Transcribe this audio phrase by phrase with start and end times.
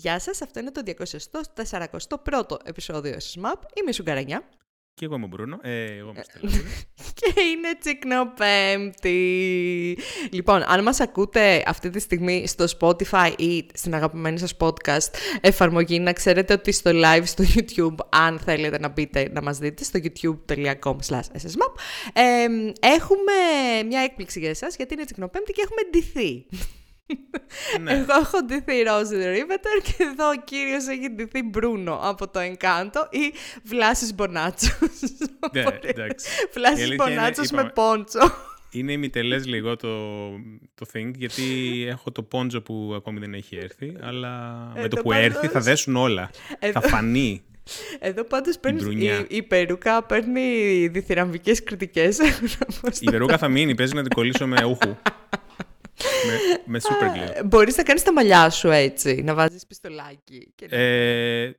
[0.00, 3.60] Γεια σας, αυτό είναι το 241ο επεισόδιο SMAP.
[3.74, 4.42] Είμαι η Σουγκαρανιά.
[4.94, 5.58] Και εγώ είμαι ο Μπρούνο.
[5.62, 6.22] Ε, εγώ είμαι
[7.18, 9.18] και είναι τσικνοπέμπτη.
[10.30, 15.98] Λοιπόν, αν μας ακούτε αυτή τη στιγμή στο Spotify ή στην αγαπημένη σας podcast εφαρμογή,
[15.98, 20.00] να ξέρετε ότι στο live στο YouTube, αν θέλετε να μπείτε να μας δείτε, στο
[20.02, 21.74] youtube.com ssmap,
[22.12, 22.46] ε,
[22.80, 23.32] έχουμε
[23.86, 26.46] μια έκπληξη για εσάς, γιατί είναι τσικνοπέμπτη και έχουμε ντυθεί.
[27.80, 27.92] Ναι.
[27.92, 33.06] Εγώ έχω ντυθεί Ρόζι Ρίβετερ και εδώ ο κύριος έχει ντυθεί Μπρούνο από το Encanto
[33.10, 33.32] ή
[33.64, 34.72] Βλάσης Μπονάτσος.
[35.52, 36.26] Ναι, εντάξει.
[36.52, 38.20] Βλάσης Μπονάτσος με πόντσο.
[38.72, 39.88] Είναι ημιτελές λίγο το,
[40.74, 41.42] το thing, γιατί
[41.88, 45.60] έχω το πόντζο που ακόμη δεν έχει έρθει, αλλά ε, με το, που έρθει θα
[45.60, 46.30] δέσουν όλα.
[46.72, 47.42] Θα φανεί.
[47.98, 52.18] Εδώ πάντως παίρνει, η, η Περούκα παίρνει διθυραμβικές κριτικές.
[53.00, 54.96] η Περούκα θα μείνει, παίζει να την κολλήσω με ούχου
[56.26, 57.44] με, με super glue.
[57.44, 60.52] Μπορείς να κάνεις τα μαλλιά σου έτσι, να βάζεις πιστολάκι.
[60.54, 61.52] Και ε,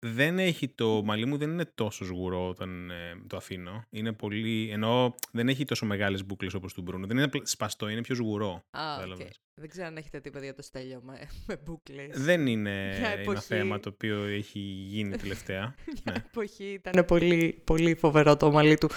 [0.00, 2.94] δεν έχει το μαλλί μου δεν είναι τόσο σγουρό όταν ε,
[3.26, 3.84] το αφήνω.
[3.90, 7.06] Είναι πολύ, ενώ δεν έχει τόσο μεγάλες μπουκλες όπως του Μπρούνο.
[7.06, 8.64] Δεν είναι σπαστό, είναι πιο σγουρό.
[8.70, 9.28] Ah, okay.
[9.54, 12.22] Δεν ξέρω αν έχετε τίποτα για το στέλιο με, με μπουκλες.
[12.22, 15.74] Δεν είναι ένα θέμα το οποίο έχει γίνει τελευταία.
[16.04, 16.22] Μια ναι.
[16.26, 18.90] εποχή ήταν πολύ, πολύ φοβερό το μαλλί του.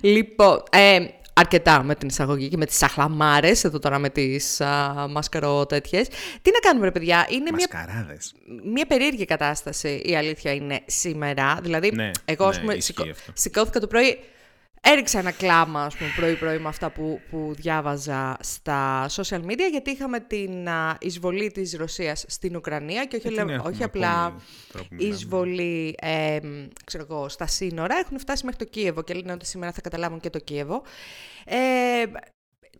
[0.00, 1.06] Λοιπόν, ε,
[1.38, 4.62] αρκετά με την εισαγωγή και με τις αχλαμάρες, εδώ τώρα με τις
[5.10, 6.08] μασκαρό τέτοιες.
[6.42, 7.68] Τι να κάνουμε ρε παιδιά, είναι μια,
[8.64, 11.58] μια περίεργη κατάσταση η αλήθεια είναι σήμερα.
[11.62, 12.76] Δηλαδή, ναι, εγώ ναι, ας πούμε
[13.32, 14.18] σηκώθηκα το πρωί,
[14.80, 19.90] Έριξα ένα κλάμα, ας πούμε, πρωί-πρωί με αυτά που, που διάβαζα στα social media, γιατί
[19.90, 24.34] είχαμε την εισβολή της Ρωσίας στην Ουκρανία και όχι, όχι απλά
[24.96, 26.38] εισβολή ε,
[26.84, 27.96] ξέρω εγώ, στα σύνορα.
[27.98, 30.82] Έχουν φτάσει μέχρι το Κίεβο και λένε ότι σήμερα θα καταλάβουν και το Κίεβο.
[31.44, 31.56] Ε,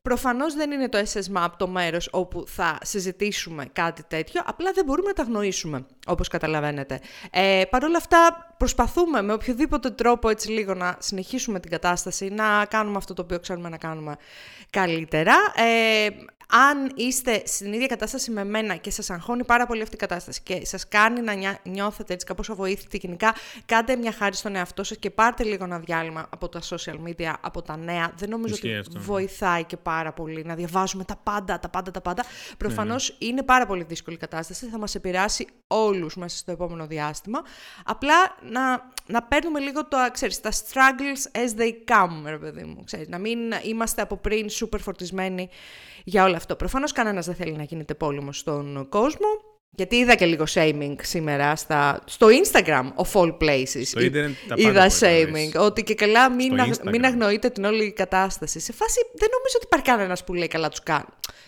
[0.03, 5.08] Προφανώς δεν είναι το SSMAP το μέρος όπου θα συζητήσουμε κάτι τέτοιο, απλά δεν μπορούμε
[5.08, 7.00] να τα γνωρίσουμε, όπως καταλαβαίνετε.
[7.31, 12.64] Ε, Παρ' όλα αυτά προσπαθούμε με οποιοδήποτε τρόπο έτσι λίγο να συνεχίσουμε την κατάσταση, να
[12.64, 14.16] κάνουμε αυτό το οποίο ξέρουμε να κάνουμε
[14.71, 15.34] καλύτερα.
[15.54, 16.09] Ε,
[16.53, 20.41] αν είστε στην ίδια κατάσταση με μένα και σας αγχώνει πάρα πολύ αυτή η κατάσταση
[20.42, 23.34] και σας κάνει να νιώθετε έτσι κάπως αβοήθητοι γενικά,
[23.66, 27.34] κάντε μια χάρη στον εαυτό σας και πάρτε λίγο ένα διάλειμμα από τα social media,
[27.41, 28.12] από τα νέα.
[28.16, 28.81] Δεν νομίζω ότι ναι.
[29.00, 32.25] βοηθάει και πάρα πολύ να διαβάζουμε τα πάντα, τα πάντα, τα πάντα.
[32.59, 33.32] Προφανώς ναι, ναι.
[33.32, 37.42] είναι πάρα πολύ δύσκολη η κατάσταση, θα μας επηρεάσει όλους μέσα στο επόμενο διάστημα.
[37.84, 42.84] Απλά να, να παίρνουμε λίγο το, ξέρεις, τα struggles as they come, ρε παιδί μου.
[42.84, 45.48] Ξέρεις, να μην είμαστε από πριν super φορτισμένοι
[46.04, 46.56] για όλο αυτό.
[46.56, 49.26] Προφανώς κανένας δεν θέλει να γίνεται πόλεμος στον κόσμο.
[49.70, 53.82] Γιατί είδα και λίγο shaming σήμερα στα, στο Instagram of all places.
[53.84, 55.60] Στο ίντερνετ τα Είδα shaming.
[55.60, 58.60] Ότι και καλά μην, αγ, μην αγνοείτε την όλη κατάσταση.
[58.60, 61.04] Σε φάση δεν νομίζω ότι υπάρχει κανένας που λέει καλά τους κάνει.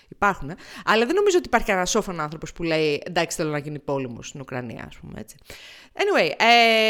[0.08, 3.58] Υπάρχουν, ε; αλλά δεν νομίζω ότι υπάρχει κανένα σόφων άνθρωπος που λέει εντάξει θέλω να
[3.58, 5.36] γίνει πόλεμος στην Ουκρανία, ας πούμε έτσι.
[5.92, 6.30] Anyway,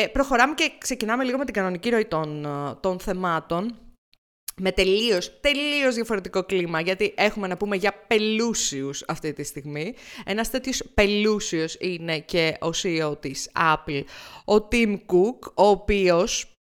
[0.02, 2.46] ε, προχωράμε και ξεκινάμε λίγο με την κανονική ροή των,
[2.80, 3.74] των θεμάτων
[4.60, 9.94] με τελείως, τελείως διαφορετικό κλίμα, γιατί έχουμε να πούμε για πελούσιους αυτή τη στιγμή.
[10.24, 14.02] Ένας τέτοιος πελούσιος είναι και ο CEO της Apple,
[14.44, 16.59] ο Tim Cook, ο οποίος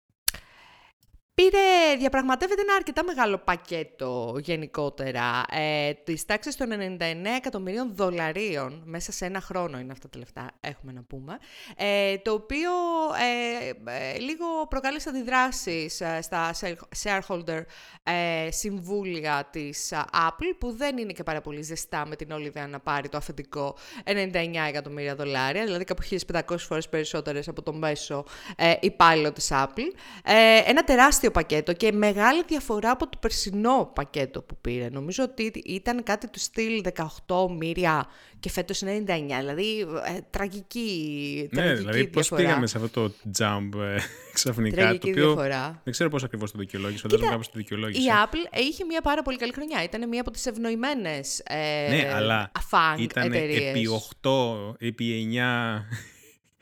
[1.35, 9.13] Πήρε, διαπραγματεύεται ένα αρκετά μεγάλο πακέτο γενικότερα, ε, της τάξης των 99 εκατομμυρίων δολαρίων, μέσα
[9.13, 11.39] σε ένα χρόνο είναι αυτά τα λεφτά, έχουμε να πούμε,
[11.77, 12.71] ε, το οποίο
[13.21, 16.51] ε, ε λίγο προκάλεσε αντιδράσεις ε, στα
[17.03, 17.63] shareholder
[18.03, 22.67] ε, συμβούλια της Apple, που δεν είναι και πάρα πολύ ζεστά με την όλη ιδέα
[22.67, 24.13] να πάρει το αφεντικό 99
[24.69, 26.03] εκατομμύρια δολάρια, δηλαδή κάπου
[26.33, 28.25] 1500 φορές περισσότερες από το μέσο
[28.57, 29.93] ε, υπάλληλο της Apple.
[30.67, 34.89] ένα τεράστιο πακέτο και μεγάλη διαφορά από το περσινό πακέτο που πήρε.
[34.89, 36.85] Νομίζω ότι ήταν κάτι του στυλ
[37.27, 38.07] 18 μοίρια
[38.41, 38.87] και φέτος 99,
[39.39, 43.97] δηλαδή ε, τραγική, ναι, τραγική δηλαδή πώς πήγαμε σε αυτό το jump ε,
[44.33, 45.81] ξαφνικά, τραγική το οποίο διαφορά.
[45.85, 48.01] δεν ξέρω πώς ακριβώς το δικαιολόγησε, φαντάζομαι κάπως το δικαιολόγησε.
[48.01, 52.13] Η Apple είχε μια πάρα πολύ καλή χρονιά, ήταν μια από τις ευνοημένες ε, ναι,
[52.15, 52.51] αλλά
[52.99, 53.89] ήταν επί
[54.23, 54.31] 8,
[54.79, 55.39] επί 9...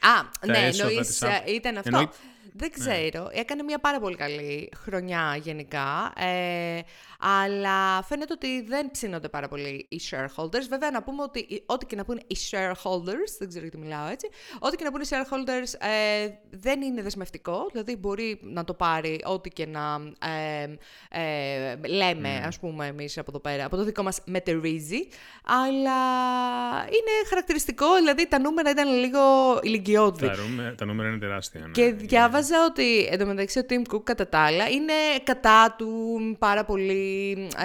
[0.04, 2.10] Α, ναι, εννοείς, ε, ήταν αυτό.
[2.52, 2.84] Δεν ναι.
[2.84, 3.28] ξέρω.
[3.32, 6.12] Έκανε μια πάρα πολύ καλή χρονιά γενικά.
[6.16, 6.80] Ε,
[7.24, 10.66] αλλά φαίνεται ότι δεν ψήνονται πάρα πολύ οι shareholders.
[10.68, 14.28] Βέβαια, να πούμε ότι ό,τι και να πούνε οι shareholders, δεν ξέρω γιατί μιλάω έτσι,
[14.58, 17.68] ό,τι και να πούνε οι shareholders ε, δεν είναι δεσμευτικό.
[17.72, 20.76] Δηλαδή, μπορεί να το πάρει ό,τι και να ε,
[21.10, 22.46] ε, λέμε, mm.
[22.46, 25.08] ας πούμε, εμείς από εδώ πέρα, από το δικό μας μετερίζει.
[25.44, 26.00] Αλλά
[26.78, 29.20] είναι χαρακτηριστικό, δηλαδή τα νούμερα ήταν λίγο
[29.62, 30.26] ηλικιώδη.
[30.26, 31.60] Τα, τα νούμερα είναι τεράστια.
[31.60, 31.70] Ναι.
[31.70, 34.92] Και διάβαζα ότι εντωμεταξύ ο Tim Cook κατά τα άλλα είναι
[35.24, 37.11] κατά του πάρα πολύ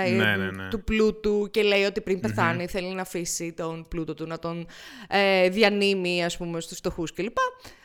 [0.06, 0.68] ε, Ναι, ναι, ναι.
[0.70, 4.68] του πλούτου και λέει ότι πριν πεθάνει θέλει να αφήσει τον πλούτο του, να τον
[5.08, 7.38] ε, διανύμει ας πούμε στους φτωχούς κλπ.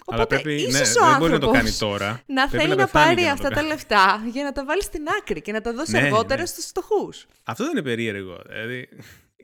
[0.06, 2.22] Αλλά Οπότε πρέπει, ίσως ναι, ο δεν μπορεί να το άνθρωπος κάνει τώρα.
[2.26, 3.68] να Πρέπει θέλει να, πεθάνει πάρει για να το αυτά τα κάνει.
[3.68, 6.46] λεφτά για να τα βάλει στην άκρη και να τα δώσει Ναι, αργότερα ναι.
[6.46, 7.26] στους φτωχούς.
[7.42, 8.42] Αυτό δεν είναι περίεργο.
[8.48, 8.88] Δηλαδή,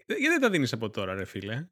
[0.07, 1.67] γιατί δεν τα δίνεις από τώρα, ρε φίλε;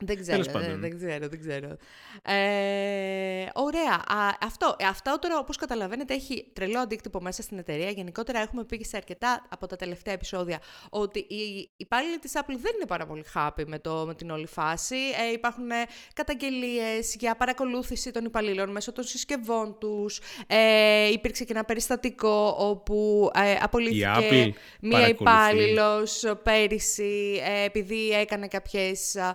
[0.00, 0.68] Δεν ξέρω, Τέλος πάντων.
[0.68, 1.76] δεν, δεν ξέρω, δεν ξέρω.
[2.22, 3.94] Ε, ωραία.
[4.06, 7.90] Α, αυτό, ε, αυτό τώρα, όπως καταλαβαίνετε, έχει τρελό αντίκτυπο μέσα στην εταιρεία.
[7.90, 10.58] Γενικότερα έχουμε πει και σε αρκετά από τα τελευταία επεισόδια
[10.90, 14.46] ότι οι υπάλληλοι της Apple δεν είναι πάρα πολύ happy με, το, με την όλη
[14.46, 14.96] φάση.
[14.96, 15.74] Ε, υπάρχουν ε,
[16.14, 20.20] καταγγελίες για παρακολούθηση των υπαλλήλων μέσω των συσκευών τους.
[20.46, 24.50] Ε, υπήρξε και ένα περιστατικό όπου ε, απολύθηκε Apple
[24.80, 25.22] μία παρακολουθεί.
[25.22, 29.34] υπάλληλος πέρυσι ε, επειδή έκανε κάποιες ε,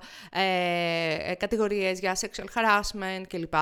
[1.30, 3.54] ε, κατηγορίες για sexual harassment κλπ.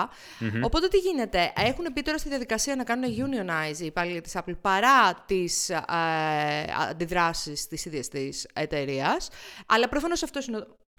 [0.64, 4.56] Οπότε τι γίνεται, έχουν μπει τώρα στη διαδικασία να κάνουν unionize οι υπάλληλοι της Apple
[4.62, 5.76] παρά τις ε,
[6.90, 9.30] αντιδράσεις της ίδιας της εταιρείας.
[9.68, 10.58] Αλλά προφανώς αυτός είναι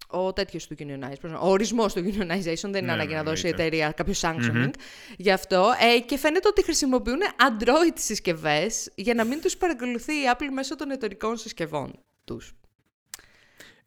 [0.09, 3.11] ο, ο τέτοιος του unionize, πώς να- ο ορισμός του unionization, δεν είναι Ναι, ανάγκη
[3.11, 3.77] ναι, να δώσει η εννοείται.
[3.77, 4.71] εταιρεία κάποιο sanctioning
[5.17, 5.73] γι' αυτό.
[5.97, 7.19] Ε, και φαίνεται ότι χρησιμοποιούν
[7.49, 11.99] Android συσκευές για να μην τους παρακολουθεί η Apple μέσω των εταιρικών συσκευών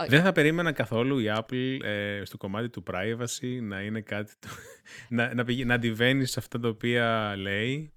[0.04, 0.16] τους.
[0.16, 4.48] Δεν θα περίμενα καθόλου η Apple ε, στο κομμάτι του privacy να είναι κάτι το,
[5.18, 7.92] να, να, πηγα- να αντιβαίνει σε αυτά τα οποία λέει.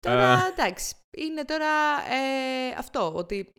[0.00, 1.66] Τώρα, εντάξει, είναι τώρα
[2.10, 3.52] ε, αυτό, ότι...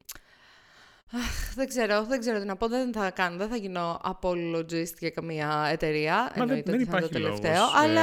[1.13, 4.93] Αχ, δεν ξέρω, δεν ξέρω τι να πω, δεν θα κάνω, δεν θα γίνω apologist
[4.99, 8.01] για καμία εταιρεία, δεν- εννοείται δεν ότι θα είναι το υπάρχει τελευταίο, λόγος, αλλά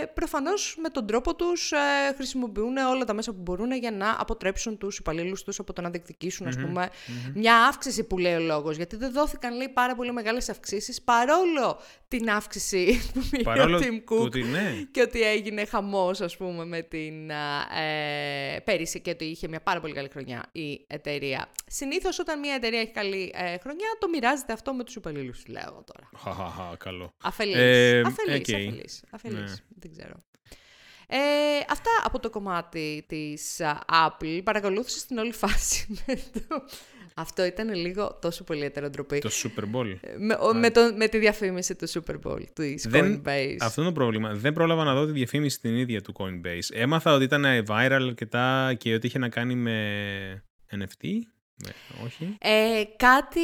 [0.00, 1.76] ε, προφανώς με τον τρόπο τους ε,
[2.16, 5.90] χρησιμοποιούν όλα τα μέσα που μπορούν για να αποτρέψουν τους υπαλλήλους τους από το να
[5.90, 6.88] διεκδικήσουν, ας πούμε,
[7.34, 11.78] μια αύξηση που λέει ο λόγος, γιατί δεν δόθηκαν, λέει, πάρα πολύ μεγάλες αυξήσεις, παρόλο
[12.08, 14.72] την αύξηση που πήρε Παρόλο ο Tim του Cook ότι ναι.
[14.90, 19.60] και ότι έγινε χαμός, ας πούμε, με την α, ε, πέρυσι και ότι είχε μια
[19.60, 21.48] πάρα πολύ καλή χρονιά η εταιρεία.
[21.66, 25.52] Συνήθως όταν μια εταιρεία έχει καλή ε, χρονιά, το μοιράζεται αυτό με τους υπαλλήλους, του
[25.52, 26.08] λέω εγώ τώρα.
[26.18, 27.14] Χαχαχα, καλό.
[27.22, 28.54] Αφελής, Ε, αφελής, οκ.
[28.54, 29.54] αφελής, αφελής, Ναι.
[29.78, 30.24] δεν ξέρω.
[31.08, 31.16] Ε,
[31.70, 34.40] αυτά από το κομμάτι της α, Apple.
[34.44, 36.62] Παρακολούθησε στην όλη φάση με το...
[37.16, 39.18] Αυτό ήταν λίγο τόσο πολύ ετεροντροπή.
[39.18, 39.96] Το Super Bowl.
[40.18, 43.56] Με, ο- με, το, με τη διαφήμιση του Super Bowl, της Δεν- Coinbase.
[43.60, 44.34] Αυτό είναι το πρόβλημα.
[44.34, 46.68] Δεν πρόλαβα να δω τη διαφήμιση την ίδια του Coinbase.
[46.72, 50.44] Έμαθα ότι ήταν viral αρκετά και ότι είχε να κάνει με
[50.76, 51.06] NFT.
[51.56, 51.70] Με,
[52.04, 52.36] όχι.
[52.40, 53.40] Ε, κάτι,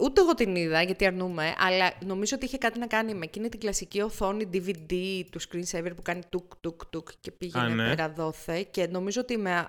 [0.00, 3.48] ούτε εγώ την είδα γιατί αρνούμε, αλλά νομίζω ότι είχε κάτι να κάνει με εκείνη
[3.48, 7.88] την κλασική οθόνη DVD του screensaver που κάνει τουκ τουκ τουκ και πήγαινε Α, ναι.
[7.88, 9.68] πέρα δόθε και νομίζω ότι με,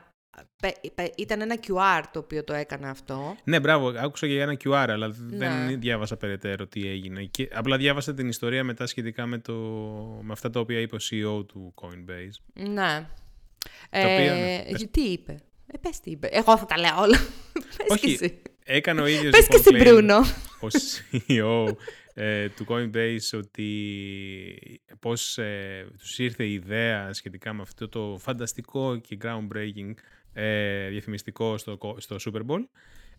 [0.62, 3.36] πε- πε- ήταν ένα QR το οποίο το έκανε αυτό.
[3.44, 3.88] Ναι, μπράβο.
[3.88, 5.38] Άκουσα για ένα QR, αλλά Ναι.
[5.38, 7.24] δεν διάβασα περαιτέρω τι έγινε.
[7.24, 9.54] Και απλά διάβασα την ιστορία μετά σχετικά με, το,
[10.22, 12.62] με αυτά τα οποία είπε ο CEO του Coinbase.
[12.70, 13.08] Ναι.
[13.90, 14.64] Τα οποία, ναι.
[14.68, 16.28] Ε, τι είπε; Ε, πες τι είπε.
[16.32, 17.18] Εγώ θα τα λέω όλα.
[17.78, 18.42] πες Όχι, και εσύ.
[18.68, 20.18] Έκανε ο ίδιος Πες και λοιπόν, εσύ, claim, Μπρούνο.
[20.62, 20.68] ο
[21.68, 21.76] CEO
[22.14, 23.70] ε, του Coinbase ότι
[25.00, 29.94] πώς ε, τους ήρθε η ιδέα σχετικά με αυτό το φανταστικό και groundbreaking
[30.34, 32.60] ε, διαφημιστικό στο, κο- στο Super Bowl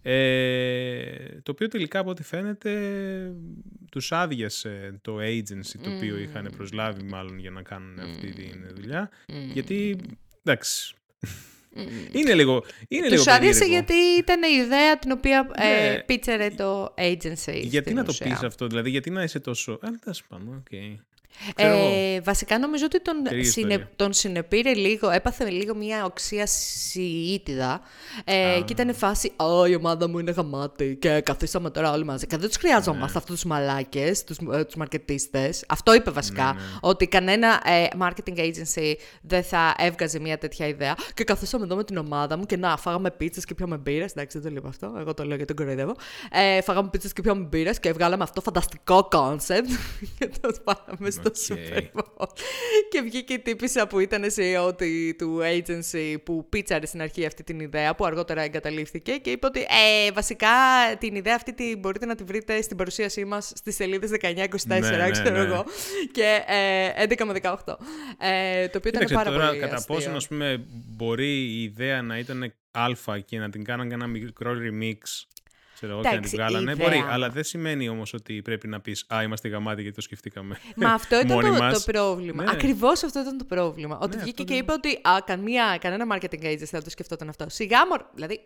[0.03, 2.73] ε, το οποίο τελικά από ό,τι φαίνεται
[3.91, 9.11] τους άδειασε το agency το οποίο είχαν προσλάβει μάλλον για να κάνουν αυτή τη δουλειά
[9.53, 9.97] γιατί
[10.45, 10.95] εντάξει
[12.13, 13.73] είναι λίγο, είναι λίγο Τους άρεσε περίεργο.
[13.73, 16.03] γιατί ήταν η ιδέα την οποία ε, Ναι.
[16.03, 17.61] πίτσαρε το agency.
[17.63, 18.27] Γιατί στην να το ουσία.
[18.27, 19.73] πεις αυτό, δηλαδή γιατί να είσαι τόσο...
[19.73, 20.69] Α, τέλος πάντων, οκ.
[20.69, 21.01] Ξέρω εγώ.
[21.57, 23.91] Ε, βασικά νομίζω ότι τον, Περίεργη συνε, ιστορία.
[23.97, 27.81] τον συνεπήρε λίγο, έπαθε λίγο μια οξεία CEO ίτιδα
[28.25, 32.27] ε, και ήταν φάση «Α, η ομάδα μου είναι γαμάτη και καθίσαμε τώρα όλοι μαζί».
[32.27, 33.19] Και δεν τους χρειαζόμαστε Ναι.
[33.19, 35.65] αυτούς τους μαλάκες, τους, ε, τους μαρκετίστες.
[35.69, 40.95] Αυτό είπε βασικά, Ναι, ότι κανένα ε, marketing agency δεν θα έβγαζε μια τέτοια ιδέα.
[41.15, 44.11] Και καθίσαμε εδώ με την ομάδα μου και να, φάγαμε πίτσες και ήπιαμε μπύρες.
[44.11, 45.95] Εντάξει, δεν το λέω αυτό, εγώ το λέω γιατί τον κοροϊδεύω.
[46.31, 49.71] Ε, φάγαμε πίτσες και ήπιαμε μπύρες και βγάλαμε αυτό φανταστικό concept
[50.19, 51.37] και το πάμε στο OK.
[51.49, 52.27] Super Bowl.
[52.91, 57.43] και βγήκε η τύπισσα που ήταν CEO τη- του agency που πίτσαρε στην αρχή αυτή
[57.43, 60.49] την ιδέα που αργότερα εγκαταλείφθηκε και είπε ότι ε, βασικά
[60.99, 64.27] την ιδέα αυτή την μπορείτε να τη βρείτε στην παρουσίασή μας στις σελίδες 19-24
[64.67, 65.45] Ναι, ναι, ξέρω ναι.
[65.45, 65.65] εγώ
[66.13, 67.55] και ε, 11 με 18
[68.19, 69.95] ε, το οποίο ήταν Κοίταξε πάρα τώρα πολύ κατά αστείο.
[69.95, 74.53] πόσο ας πούμε, μπορεί η ιδέα να ήταν αλφα και να την κάναν ένα μικρό
[74.53, 74.99] remix
[75.77, 76.71] ξέρω εγώ, και να την Εντάξει, η βγάλανε.
[76.73, 80.03] ιδέα- Μπορεί, αλλά δεν σημαίνει όμως ότι πρέπει να πεις «Α, είμαστε γαμάτοι γιατί το
[80.03, 80.57] σκεφτήκαμε».
[80.77, 81.85] Μα αυτό ήταν μόνοι το, μας.
[81.85, 82.43] το πρόβλημα.
[82.45, 82.51] Ναι.
[82.51, 83.99] Ακριβώς αυτό ήταν το πρόβλημα.
[83.99, 86.91] Ότι Ναι, βγήκε αυτό και δεν- είπε ότι α, καμία, κανένα marketing agency δεν το
[86.91, 87.45] σκεφτόταν αυτό.
[87.49, 88.01] Σιγά μωρ.
[88.15, 88.41] Δηλαδή.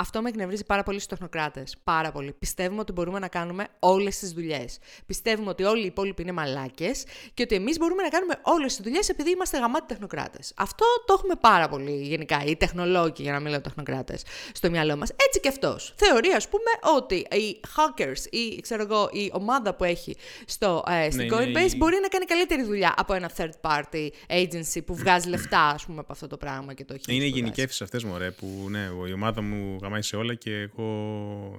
[0.00, 1.76] Αυτό με εκνευρίζει πάρα πολύ στους τεχνοκράτες.
[1.84, 2.32] Πάρα πολύ.
[2.38, 4.78] Πιστεύουμε ότι μπορούμε να κάνουμε όλες τις δουλειές.
[5.06, 7.04] Πιστεύουμε ότι όλοι οι υπόλοιποι είναι μαλάκες
[7.34, 10.52] και ότι εμείς μπορούμε να κάνουμε όλες τις δουλειές επειδή είμαστε γαμάτοι τεχνοκράτες.
[10.56, 14.96] Αυτό το έχουμε πάρα πολύ γενικά, οι τεχνολόγοι, για να μην λέω τεχνοκράτες, στο μυαλό
[14.96, 15.10] μας.
[15.26, 15.94] Έτσι και αυτός.
[15.96, 20.16] Θεωρεί, ας πούμε, ότι οι hackers ή ξέρω εγώ, η ομάδα που έχει
[20.46, 24.84] στο, ε, στην ναι, Coinbase μπορεί να κάνει καλύτερη δουλειά από ένα third party agency
[24.86, 27.16] που βγάζει λεφτά, ας πούμε, από αυτό το πράγμα και το έχει.
[27.16, 30.84] Είναι γενικεύσεις αυτές μου, που ναι, η ομάδα μου γαμάει σε όλα και εγώ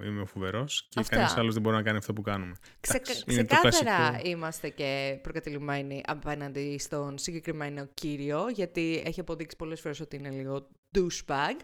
[0.06, 2.56] είμαι ο φοβερός και κανείς άλλος δεν μπορεί να κάνει αυτό που κάνουμε.
[2.80, 10.16] Ξε, ξεκάθαρα είμαστε και προκατηλημένοι απέναντι στον συγκεκριμένο κύριο, γιατί έχει αποδείξει πολλές φορές ότι
[10.16, 11.56] είναι λίγο douchebag.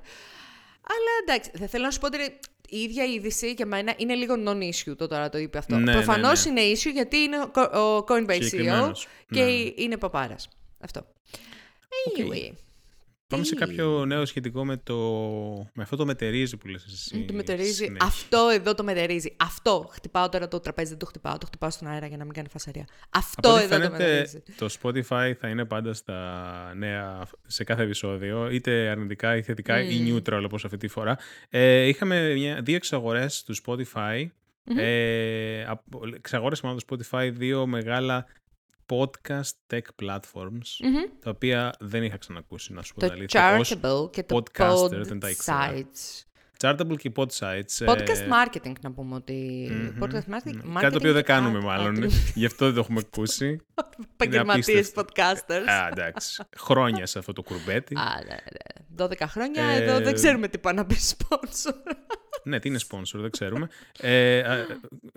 [0.89, 2.17] Αλλά εντάξει, δεν θέλω να σου πω ότι
[2.69, 5.77] η ίδια είδηση για μένα είναι λίγο non-issue το τώρα το είπε αυτό.
[5.77, 6.61] Ναι, Προφανώς ναι, ναι.
[6.61, 7.37] είναι issue γιατί είναι
[7.77, 8.91] ο Coinbase CEO
[9.29, 9.71] και ναι.
[9.75, 10.49] είναι παπάρας.
[10.79, 11.07] Αυτό.
[12.17, 12.66] Anyway.
[13.27, 14.95] Πάμε σε κάποιο νέο σχετικό με, το...
[15.73, 17.25] με αυτό το μετερίζει που λες εσύ.
[17.25, 17.95] Το μετερίζει.
[17.99, 19.35] Αυτό εδώ το μετερίζει.
[19.37, 19.89] Αυτό.
[19.91, 21.37] Χτυπάω τώρα το τραπέζι, δεν το χτυπάω.
[21.37, 22.85] Το χτυπάω στον αέρα για να μην κάνει φασαρία.
[23.09, 24.43] Αυτό εδώ φαίνεται, το μετερίζει.
[24.57, 29.91] Το Spotify θα είναι πάντα στα νέα σε κάθε επεισόδιο, είτε αρνητικά ή θετικά mm.
[29.91, 31.17] ή neutral όπως αυτή τη φορά.
[31.49, 34.27] Ε, είχαμε μια, δύο εξαγορές του Spotify.
[34.69, 34.77] Mm-hmm.
[34.77, 35.65] Ε,
[36.15, 38.25] εξαγόρασε το Spotify δύο μεγάλα
[38.89, 41.09] podcast tech platforms, mm-hmm.
[41.19, 45.19] τα οποία δεν είχα ξανακούσει, να σου πω το Chartable και το podcaster, pod δεν
[45.19, 45.73] τα ήξερα.
[45.73, 46.27] Sites.
[46.61, 47.85] Chartable και pod sites.
[47.85, 48.27] Podcast ε...
[48.31, 49.69] marketing, να πούμε ότι...
[49.71, 50.03] Mm-hmm.
[50.03, 53.61] Podcast marketing, Κάτι το οποίο δεν κάνουμε μάλλον, γι' αυτό δεν το έχουμε ακούσει.
[54.13, 55.65] Επαγγελματίες podcasters.
[55.65, 56.43] Α, εντάξει.
[56.57, 57.95] Χρόνια σε αυτό το κουρμπέτι.
[57.95, 59.05] Α, ναι, ναι.
[59.05, 59.83] 12 χρόνια, ε...
[59.83, 61.73] εδώ δεν ξέρουμε τι πάει να πει sponsor.
[62.43, 63.67] Ναι, τι είναι sponsor, δεν ξέρουμε.
[63.99, 64.43] Ε,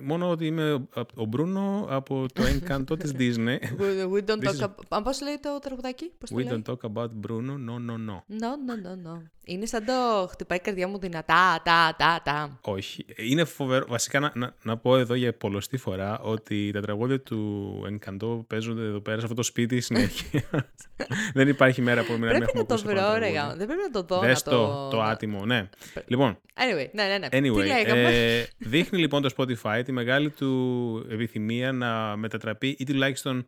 [0.03, 3.59] μόνο ότι είμαι ο Μπρούνο από το Encanto της Disney.
[4.15, 5.01] We, don't talk about...
[5.05, 8.17] Πώς λέει το τραγουδάκι, πώς We don't talk about Bruno, no, no, no.
[8.41, 9.23] No, no, no, no.
[9.45, 12.59] Είναι σαν το χτυπάει η καρδιά μου δυνατά, τα, τα, τα.
[12.61, 13.07] Όχι.
[13.17, 13.87] Είναι φοβερό.
[13.89, 18.83] Βασικά να, να, να πω εδώ για πολλωστή φορά ότι τα τραγούδια του Encanto παίζονται
[18.83, 20.43] εδώ πέρα σε αυτό το σπίτι συνέχεια.
[21.35, 23.83] Δεν υπάρχει μέρα που να μην έχουμε ακούσει Πρέπει να το βρω, ρε, Δεν πρέπει
[23.83, 24.21] να το δω.
[24.21, 25.69] Δες το, το άτιμο, ναι.
[26.07, 27.51] Λοιπόν, anyway, ναι, ναι, ναι.
[27.51, 33.47] Anyway, ε, δείχνει λοιπόν το Spotify τη μεγάλη του επιθυμία να μετατραπεί ή τουλάχιστον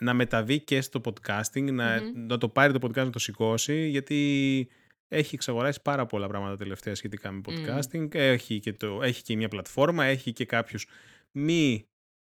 [0.00, 4.68] να μεταβεί και στο podcasting, να, να το πάρει το podcast να το σηκώσει, γιατί
[5.08, 8.14] έχει εξαγοράσει πάρα πολλά πράγματα τελευταία σχετικά με podcasting.
[8.14, 10.86] Έχει, και το, έχει και μια πλατφόρμα, έχει και κάποιους
[11.30, 11.88] μη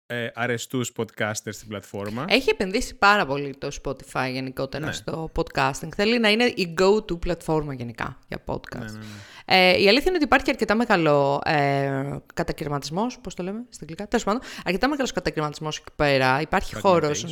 [0.05, 2.25] ε, αρεστούς podcasters στην πλατφόρμα.
[2.29, 4.91] Έχει επενδύσει πάρα πολύ το Spotify γενικότερα ναι.
[4.91, 5.89] στο podcasting.
[5.95, 8.79] Θέλει να είναι η go-to πλατφόρμα γενικά για podcast.
[8.79, 9.05] Ναι, ναι, ναι.
[9.51, 14.07] Ε, η αλήθεια είναι ότι υπάρχει αρκετά μεγάλο ε, κατακαιρματισμός, πώς το λέμε στα αγγλικά.
[14.07, 16.41] Τέλος πάντων, αρκετά μεγάλος κατακαιρματισμός εκεί πέρα.
[16.41, 17.25] Υπάρχει χώρος.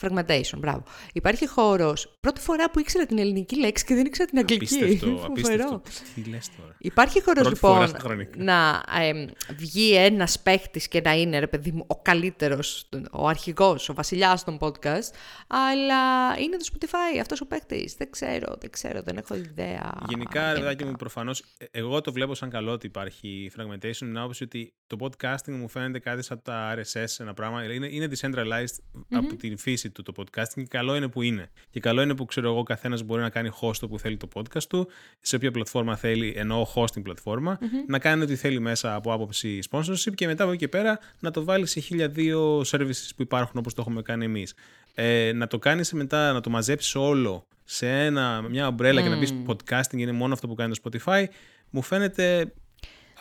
[0.00, 0.82] Fragmentation, μπράβο.
[1.12, 2.16] Υπάρχει χώρος.
[2.20, 4.74] Πρώτη φορά που ήξερα την ελληνική λέξη και δεν ήξερα την αγγλική.
[4.74, 5.82] Απίστευτο, απίστευτο.
[6.14, 6.74] Τι λες τώρα.
[6.78, 7.94] Υπάρχει χώρος λοιπόν
[8.36, 13.88] να ε, βγει ένας παίχτης και να είναι, ρε παιδί μου, ο καλύτερος, ο αρχηγός,
[13.88, 15.10] ο βασιλιάς των podcast.
[15.46, 16.02] Αλλά
[16.38, 17.94] είναι το Spotify αυτός ο παίχτης.
[17.94, 19.92] Δεν ξέρω, δεν ξέρω, δεν έχω ιδέα.
[20.08, 24.72] Γενικά, ρε μου, προφανώς εγώ το βλέπω σαν καλό ότι υπάρχει fragmentation, την άποψη ότι
[24.86, 27.64] το podcasting μου φαίνεται κάτι σαν τα RSS, ένα πράγμα.
[27.64, 28.76] Είναι, είναι decentralized
[29.10, 31.50] από την φύση του το podcasting και καλό είναι που είναι.
[31.70, 34.62] Και καλό είναι που ξέρω εγώ, καθένας μπορεί να κάνει host που θέλει το podcast
[34.62, 34.88] του,
[35.20, 40.14] σε όποια πλατφόρμα θέλει, εννοώ hosting πλατφόρμα, να κάνει ό,τι θέλει μέσα από άποψη sponsorship
[40.14, 43.58] και μετά από εκεί και πέρα να το βάλει σε χίλια δύο services που υπάρχουν
[43.58, 44.54] όπως το έχουμε κάνει εμείς.
[44.94, 49.04] Ε, να το κάνεις μετά, να το μαζέψεις όλο σε ένα, μια ομπρέλα mm.
[49.04, 51.24] και να πει podcasting είναι μόνο αυτό που κάνει το Spotify,
[51.70, 52.52] μου φαίνεται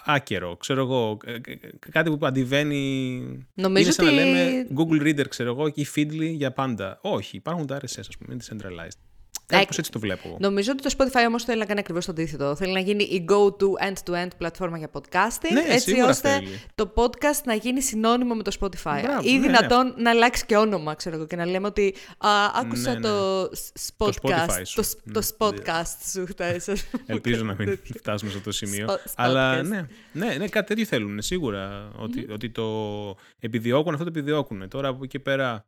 [0.05, 1.39] άκερο, ξέρω εγώ, ε, ε,
[1.91, 3.21] κάτι που αντιβαίνει...
[3.53, 4.15] Νομίζω είναι σαν ότι...
[4.15, 6.99] να λέμε Google Reader, ξέρω εγώ, και η Feedly για πάντα.
[7.01, 9.08] Όχι, υπάρχουν τα RSS, ας πούμε, είναι decentralized.
[9.57, 10.37] Κάπως έτσι το βλέπω.
[10.39, 12.55] Νομίζω ότι το Spotify όμως θέλει να κάνει ακριβώς το αντίθετο.
[12.55, 16.61] Θέλει να γίνει η go-to end-to-end πλατφόρμα για podcasting, ναι, έτσι ώστε θέλει.
[16.75, 18.99] το podcast να γίνει συνώνυμο με το Spotify.
[19.01, 20.01] Μπράβο, ή ναι, δυνατόν ναι.
[20.01, 23.41] να αλλάξει και όνομα, ξέρω εγώ, και να λέμε ότι α, άκουσα ναι, το
[23.97, 26.69] podcast, το, το, podcast σου χθες.
[27.05, 28.87] Ελπίζω να μην φτάσουμε σε αυτό το σημείο.
[29.15, 31.91] Αλλά ναι, ναι, ναι, κάτι τέτοιο θέλουν, σίγουρα.
[31.95, 32.65] Ότι, ότι το
[33.39, 34.69] επιδιώκουν, αυτό το επιδιώκουν.
[34.69, 35.65] Τώρα από εκεί πέρα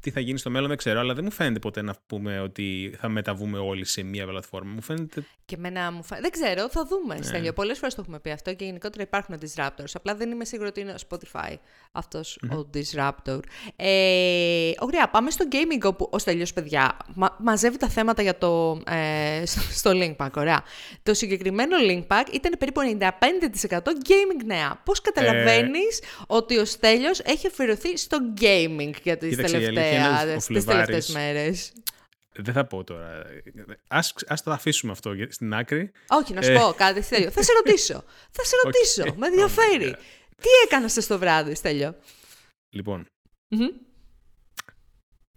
[0.00, 2.94] τι θα γίνει στο μέλλον δεν ξέρω, αλλά δεν μου φαίνεται ποτέ να πούμε ότι
[3.00, 4.72] θα μεταβούμε όλοι σε μία πλατφόρμα.
[4.72, 5.24] Μου φαίνεται.
[5.44, 6.28] Και εμένα μου φαίνεται.
[6.30, 7.14] Δεν ξέρω, θα δούμε.
[7.14, 7.22] Ναι.
[7.22, 7.52] Στέλιο.
[7.52, 9.92] Πολλές φορές το έχουμε πει αυτό και γενικότερα υπάρχουν disruptors.
[9.94, 11.54] Απλά δεν είμαι σίγουρη ότι είναι ο Spotify
[11.92, 12.56] αυτός mm-hmm.
[12.56, 13.40] ο disruptor.
[13.76, 18.82] Ε, ωραία, πάμε στο gaming όπου ο Στέλιος, παιδιά, μα, μαζεύει τα θέματα για το,
[18.86, 19.42] ε,
[19.78, 20.30] στο Linkpack.
[20.36, 20.62] Ωραία.
[21.02, 24.80] Το συγκεκριμένο Linkpack ήταν περίπου 95% gaming νέα.
[24.84, 26.04] Πώς καταλαβαίνεις ε...
[26.26, 29.87] ότι ο Στέλιος έχει αφιερωθεί στο gaming για τις τελευταίες
[30.46, 31.72] τις τελευταίες μέρες.
[32.32, 33.22] δεν θα πω τώρα.
[33.88, 35.90] Ας, ας το αφήσουμε αυτό στην άκρη.
[36.08, 37.30] Όχι, να σου πω κάτι, Στέλιο.
[37.30, 38.04] θα σε ρωτήσω.
[38.30, 39.14] Θα σε ρωτήσω.
[39.18, 39.96] Με ενδιαφέρει.
[40.36, 41.94] Τι έκανες στο βράδυ, Στέλιο;
[42.70, 43.06] Λοιπόν.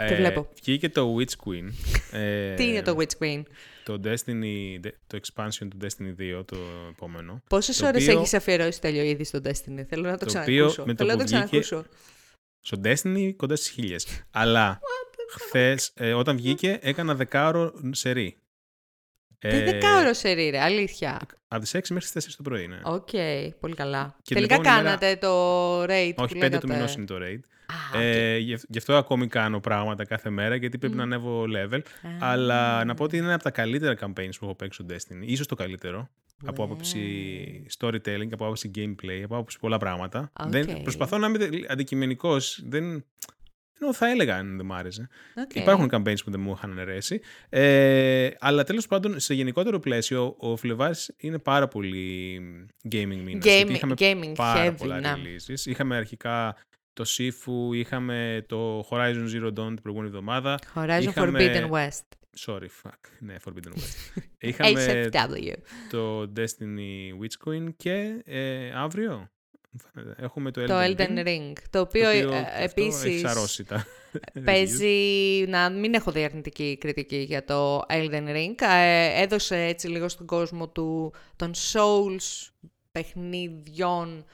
[0.08, 0.50] Το βλέπω.
[0.64, 1.70] Βγήκε το Witch Queen.
[2.12, 3.42] ε, Τι είναι το Witch Queen?
[3.84, 6.58] Το Destiny, το expansion του Destiny 2, το
[6.90, 7.42] επόμενο.
[7.50, 8.20] Πόσες ώρες οποίο...
[8.20, 9.84] έχεις αφιερώσει τέλειο ήδη στο Destiny?
[9.88, 10.84] Θέλω να το, το ξανακούσω.
[10.86, 11.86] Με το Θέλω να το ξανακούσω.
[12.62, 14.08] Στο Destiny κοντά στις χίλιες.
[14.32, 14.80] Αλλά
[15.32, 18.38] χθες, ε, όταν βγήκε, έκανα δεκάωρο σερί.
[19.40, 21.22] Τι ε, δεκάωρο σερί, ρε, αλήθεια.
[21.48, 22.80] Από τις 6 μέχρι τις 4 το πρωί, ναι.
[22.84, 24.16] OK, okay, πολύ καλά.
[24.22, 25.18] Και Τελικά κάνατε μέρα...
[25.18, 26.14] το raid.
[26.16, 27.40] Όχι, 5 του μηνός είναι το raid.
[27.72, 28.00] Ah, okay.
[28.00, 30.98] ε, γι' αυτό ακόμη κάνω πράγματα κάθε μέρα, γιατί πρέπει mm.
[30.98, 31.78] να ανέβω level.
[31.78, 31.82] Ah.
[32.20, 35.24] Αλλά να πω ότι είναι ένα από τα καλύτερα campaigns που έχω παίξει στο Destiny.
[35.26, 36.10] Ίσως το καλύτερο.
[36.42, 36.48] Yeah.
[36.48, 40.32] Από άποψη storytelling, από άποψη gameplay, από άποψη πολλά πράγματα.
[40.40, 40.48] Okay.
[40.48, 42.62] Δεν, προσπαθώ να είμαι αντικειμενικός.
[42.66, 43.06] Δεν,
[43.80, 45.08] ενώ θα έλεγα αν δεν μ' άρεσε.
[45.36, 45.56] Okay.
[45.56, 47.22] Υπάρχουν campaigns που δεν μου είχαν αρέσει.
[47.50, 52.40] Ε, αλλά τέλος πάντων, σε γενικότερο πλαίσιο, ο Φλεβάρης είναι πάρα πολύ
[52.92, 53.46] gaming μήνας.
[53.46, 55.14] Game, είχαμε gaming πάρα heavy, πολλά ναι.
[55.16, 55.66] releases.
[55.66, 56.56] Είχαμε αρχικά
[56.94, 60.60] το Sifu, είχαμε το Horizon Zero Dawn την προηγούμενη εβδομάδα.
[60.76, 61.40] Horizon είχαμε...
[61.40, 62.06] Forbidden West.
[62.40, 63.00] Sorry, fuck.
[63.20, 64.24] Ναι, Forbidden West.
[64.38, 65.10] είχαμε
[65.90, 69.30] το Destiny Witch Queen και ε, αύριο
[70.18, 73.26] Έχουμε το Elden, το Elden Ring, το οποίο, το οποίο ε, επίσης
[74.46, 80.26] παίζει, να μην έχω διαρνητική κριτική για το Elden Ring, ε, έδωσε έτσι λίγο στον
[80.26, 82.50] κόσμο του των Souls
[82.92, 84.26] παιχνιδιών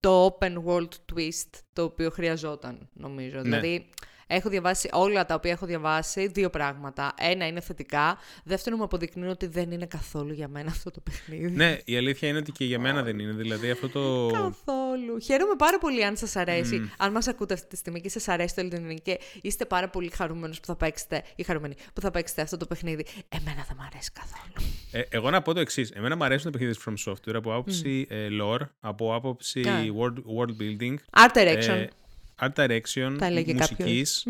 [0.00, 3.36] το open world twist το οποίο χρειαζόταν νομίζω.
[3.36, 3.42] Ναι.
[3.42, 3.88] Δηλαδή
[4.26, 7.14] Έχω διαβάσει όλα τα οποία έχω διαβάσει, δύο πράγματα.
[7.18, 8.18] Ένα είναι θετικά.
[8.44, 11.50] Δεύτερο, μου αποδεικνύει ότι δεν είναι καθόλου για μένα αυτό το παιχνίδι.
[11.50, 13.32] Ναι, η αλήθεια είναι ότι και για μένα δεν είναι.
[13.32, 14.30] Δηλαδή αυτό το.
[14.32, 15.20] Καθόλου.
[15.20, 16.82] Χαίρομαι πάρα πολύ αν σας αρέσει.
[16.84, 16.94] Mm.
[16.98, 20.10] Αν μας ακούτε αυτή τη στιγμή και σας αρέσει το Elden και είστε πάρα πολύ
[20.10, 23.06] χαρούμενος που θα παίξετε ή χαρούμενοι που θα παίξετε αυτό το παιχνίδι.
[23.28, 24.70] Εμένα δεν μου αρέσει καθόλου.
[24.92, 25.90] Ε, εγώ να πω το εξής.
[25.90, 28.14] Εμένα μου αρέσουν τα παιχνίδια From Software από άποψη mm.
[28.14, 30.00] ε, lore, από άποψη yeah.
[30.00, 30.94] world, world building.
[31.24, 31.68] Art direction.
[31.68, 31.86] Ε,
[32.40, 33.16] art direction,
[33.54, 34.26] μουσικής,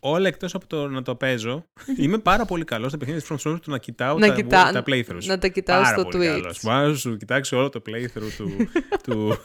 [0.00, 1.64] όλα εκτός από το να το παίζω,
[2.02, 4.70] είμαι πάρα πολύ καλός στα παιχνίδια της From Software του να κοιτάω να τα, κοιτά,
[4.72, 5.24] τα playthroughs.
[5.24, 6.40] Να τα κοιτάω πάρα στο πολύ Twitch.
[6.40, 6.62] Καλός.
[6.62, 8.50] Μάλλον σου κοιτάξει όλο το playthrough του,
[9.04, 9.38] του,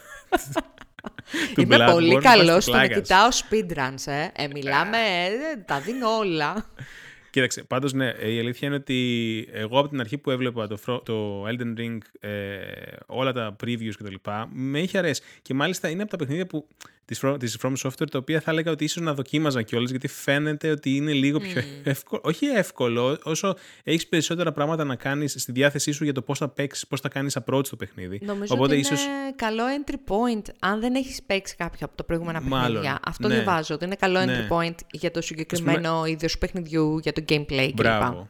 [1.54, 4.44] του Είμαι Bloodborne, πολύ καλός στο να κοιτάω speedruns, ε.
[4.44, 6.54] ε μιλάμε, ε, τα δίνω όλα.
[7.30, 11.44] Κοίταξε, πάντως ναι, η αλήθεια είναι ότι εγώ από την αρχή που έβλεπα το, το
[11.46, 12.58] Elden Ring, ε,
[13.06, 14.14] όλα τα previews κτλ.
[14.52, 15.22] με είχε αρέσει.
[15.42, 16.66] Και μάλιστα είναι από τα παιχνίδια που
[17.06, 20.08] της From, της From Software, τα οποία θα έλεγα ότι ίσως να δοκίμαζα κιόλας, γιατί
[20.08, 21.80] φαίνεται ότι είναι λίγο πιο mm.
[21.84, 26.38] εύκολο, όχι εύκολο, όσο έχεις περισσότερα πράγματα να κάνεις στη διάθεσή σου για το πώς
[26.38, 28.20] θα παίξεις, πώς θα κάνεις approach το παιχνίδι.
[28.24, 29.04] Νομίζω Οπότε ότι ίσως...
[29.04, 33.00] είναι καλό entry point, αν δεν έχεις παίξει κάποιο από τα προηγούμενα Μάλλον, παιχνίδια.
[33.04, 33.34] Αυτό ναι.
[33.34, 34.46] διαβάζω, ότι είναι καλό ναι.
[34.48, 36.10] entry point για το συγκεκριμένο πούμε...
[36.10, 38.26] είδος παιχνιδιού, για το gameplay κλπ.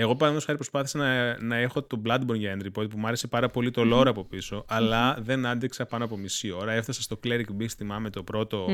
[0.00, 3.26] Εγώ παραδείγματος χάρη προσπάθησα να, να έχω το Bloodborne για entry point που μου άρεσε
[3.26, 6.72] πάρα πολύ το lore από πίσω, αλλά δεν άντεξα πάνω από μισή ώρα.
[6.72, 8.66] Έφτασα στο Cleric Beast, θυμάμαι το πρώτο.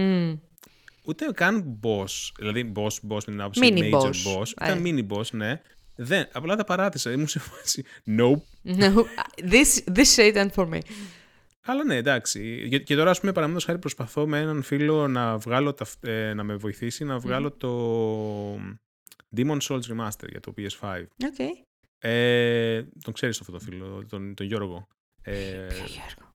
[1.05, 4.07] Ούτε καν boss, δηλαδή boss, boss με την άποψη major boss.
[4.07, 4.49] boss.
[4.63, 5.61] Ήταν mini boss, ναι.
[5.97, 7.13] Δεν, απλά τα παράτησα.
[7.13, 7.85] Ήμουν σε φάση.
[8.07, 8.41] Nope.
[8.79, 9.05] No,
[9.51, 10.79] this, this shit for me.
[11.67, 12.69] Αλλά ναι, εντάξει.
[12.85, 16.43] Και τώρα, ας πούμε, παραδείγματος χάρη προσπαθώ με έναν φίλο να, βγάλω τα, ε, να
[16.43, 17.71] με βοηθήσει να βγάλω το
[19.37, 21.05] Demon Souls Remaster για το PS5.
[21.19, 21.65] Okay.
[21.99, 24.89] Ε, τον ξέρεις αυτό το φίλο, τον, τον Γιώργο.
[25.23, 26.33] Ε, Ποιο Γιώργο;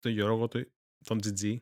[0.00, 0.66] Τον Γιώργο, τον,
[1.04, 1.56] τον GG.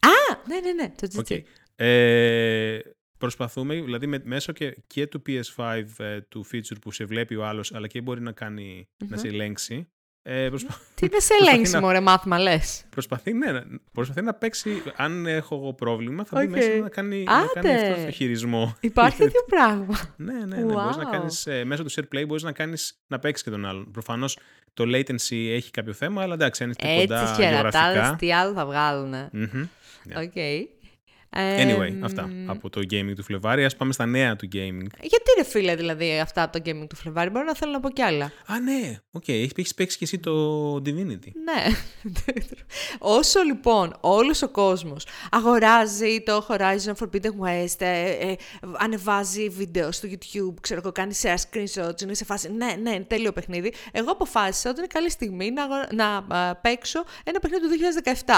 [0.00, 1.24] Α, ναι, ναι, ναι, το GG.
[1.24, 1.42] Okay.
[1.74, 2.80] Ε,
[3.18, 7.44] προσπαθούμε, δηλαδή με, μέσω και, και του PS5 ε, του feature που σε βλέπει ο
[7.44, 9.06] άλλος, αλλά και μπορεί να κάνει, mm-hmm.
[9.08, 9.88] να σε ελέγξει,
[10.30, 10.80] ε, προσπα...
[10.94, 11.80] Τι δεν σε ελέγξει, να...
[11.80, 12.84] μωρέ, μάθημα λες.
[12.90, 13.60] Προσπαθεί, ναι,
[13.92, 14.82] προσπαθεί να παίξει.
[14.96, 18.76] Αν έχω εγώ πρόβλημα, θα μπει μέσα να κάνει, να κάνει αυτό το χειρισμό.
[18.80, 20.62] Υπάρχει τέτοιο πράγμα; ναι, ναι, ναι.
[20.62, 20.82] Wow.
[20.82, 23.90] Μπορείς να κάνεις, ε, μέσω του SharePlay μπορείς να, κάνεις, να παίξεις και τον άλλον.
[23.90, 24.38] Προφανώς
[24.74, 28.16] το latency έχει κάποιο θέμα, αλλά εντάξει, αν είστε κοντά γεωγραφικά.
[28.18, 29.14] τι άλλο θα βγάλουν.
[29.32, 29.68] Mm-hmm.
[30.08, 30.18] Yeah.
[30.18, 30.66] Okay.
[31.36, 33.64] Anyway, αυτά από το gaming του Φλεβάρι.
[33.64, 34.86] Α πάμε στα νέα του gaming.
[35.00, 37.30] Γιατί ρε φίλε, δηλαδή, αυτά από το gaming του Φλεβάρι.
[37.30, 38.32] Μπορώ να θέλω να πω κι άλλα.
[38.46, 38.98] Α, ναι.
[39.10, 39.48] OK, okay.
[39.56, 41.30] έχεις παίξει κι εσύ το Divinity.
[41.44, 41.64] Ναι.
[43.18, 48.36] Όσο λοιπόν όλος ο κόσμος αγοράζει το Horizon Forbidden West, ε, ε,
[48.78, 52.52] ανεβάζει βίντεο στο YouTube, ξέρω εγώ, κάνει share screenshots, είναι σε φάση.
[52.52, 53.72] Ναι, ναι, τέλειο παιχνίδι.
[53.92, 57.74] Εγώ αποφάσισα ότι είναι καλή στιγμή να, να, να παίξω ένα παιχνίδι του
[58.24, 58.32] 2017.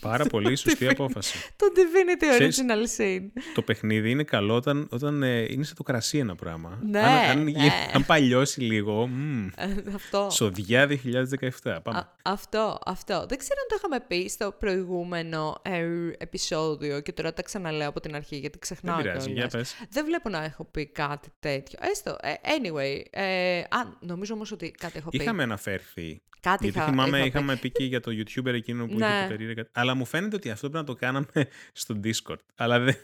[0.00, 1.38] Πάρα πολύ σωστή απόφαση.
[1.56, 3.26] το Divinity Original Sin.
[3.54, 6.78] Το παιχνίδι είναι καλό όταν, όταν ε, είναι σαν το κρασί ένα πράγμα.
[6.86, 7.68] Ναι, αν, αν, ναι.
[7.92, 9.06] αν παλιώσει λίγο.
[9.06, 10.28] μμ, Ε, αυτό.
[10.30, 11.76] Σοδειά 2017.
[11.82, 11.98] Πάμε.
[11.98, 13.26] Α, αυτό, αυτό.
[13.28, 15.84] Δεν ξέρω αν το είχαμε πει στο προηγούμενο ε,
[16.18, 19.52] επεισόδιο και τώρα τα ξαναλέω από την αρχή γιατί ξεχνάω Δεν πειράζει, για κιόλας.
[19.76, 19.86] πες.
[19.90, 21.78] Δεν βλέπω να έχω πει κάτι τέτοιο.
[21.90, 22.16] Έστω.
[22.22, 23.00] ε, anyway.
[23.10, 23.66] Ε, α,
[24.00, 25.16] νομίζω όμως ότι κάτι έχω πει.
[25.16, 26.22] Είχαμε αναφέρθει.
[26.40, 27.28] Κάτι Γιατί είχα, θυμάμαι, είχα πει.
[27.28, 29.06] είχαμε πει και για το YouTuber εκείνο που Ναι.
[29.06, 29.68] είχε το περίεργα.
[29.72, 31.26] Αλλά μου φαίνεται ότι αυτό πρέπει να το κάναμε
[31.72, 32.23] στο Discord.
[32.56, 32.94] Αλλά δεν.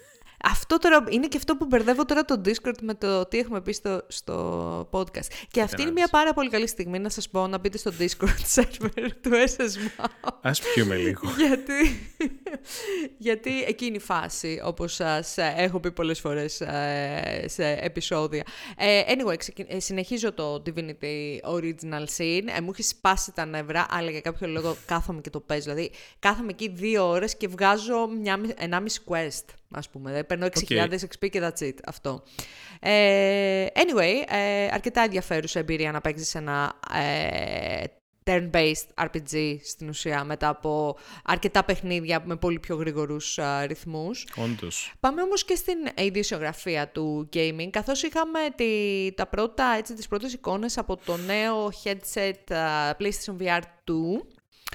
[0.45, 3.73] Αυτό τώρα είναι και αυτό που μπερδεύω τώρα το Discord με το τι έχουμε πει
[3.73, 5.27] στο, στο podcast.
[5.51, 6.11] Και αυτή είναι να μια δεις.
[6.13, 10.31] πάρα πολύ καλή στιγμή να σας πω να μπείτε στο Discord server του SSMAO.
[10.43, 11.21] Ας πιούμε λίγο.
[11.47, 12.01] γιατί,
[13.19, 18.43] γιατί εκείνη η φάση, όπως σας ε, έχω πει πολλές φορές ε, σε επεισόδια.
[18.77, 22.45] Ε, anyway, ξεκι- ε, συνεχίζω το Divinity Original Scene.
[22.57, 25.63] Ε, μου έχει σπάσει τα νεύρα, αλλά για κάποιο λόγο κάθομαι και το παίζω.
[25.75, 30.23] Δηλαδή, κάθομαι εκεί δύο ώρες και βγάζω μια, μισ- ενάμιση quest, ας πούμε.
[30.35, 31.75] Δηλαδή, παίρνω 6.000 XP και that's it.
[31.85, 32.23] Αυτό.
[32.81, 37.85] Ε, anyway, ε, αρκετά ενδιαφέρουσα εμπειρία να παίξεις ένα ε,
[38.25, 44.27] turn-based RPG στην ουσία μετά από αρκετά παιχνίδια με πολύ πιο γρήγορους α, ρυθμούς.
[44.37, 44.93] Όντως.
[45.01, 50.33] Πάμε όμως και στην ειδησιογραφία του gaming, καθώς είχαμε τη, τα πρώτα, έτσι, τις πρώτες
[50.33, 53.63] εικόνες από το νέο headset α, PlayStation VR 2,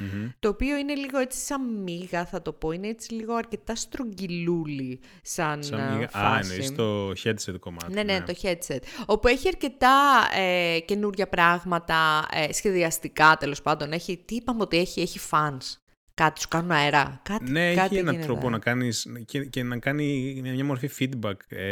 [0.01, 0.29] Μμμ.
[0.39, 4.99] το οποίο είναι λίγο έτσι σαν μίγα θα το πω, είναι έτσι λίγο αρκετά στρογγυλούλι
[5.21, 6.51] σαν, Σαν α, μίγα- Α, φάση.
[6.51, 7.93] εννοείς το headset κομμάτι.
[7.93, 8.79] Ναι, ναι, το headset.
[9.05, 13.91] Όπου έχει αρκετά ε, καινούρια πράγματα, ε, σχεδιαστικά τέλος πάντων.
[13.91, 15.77] Έχει, τι είπαμε ότι έχει, έχει fans.
[16.13, 17.19] Κάτι σου κάνουν αέρα.
[17.23, 18.31] Κάτι, Ναι, κάτι έχει έναν γίνεται.
[18.31, 21.63] τρόπο να κάνεις και, και να κάνει μια, μια μορφή feedback ε,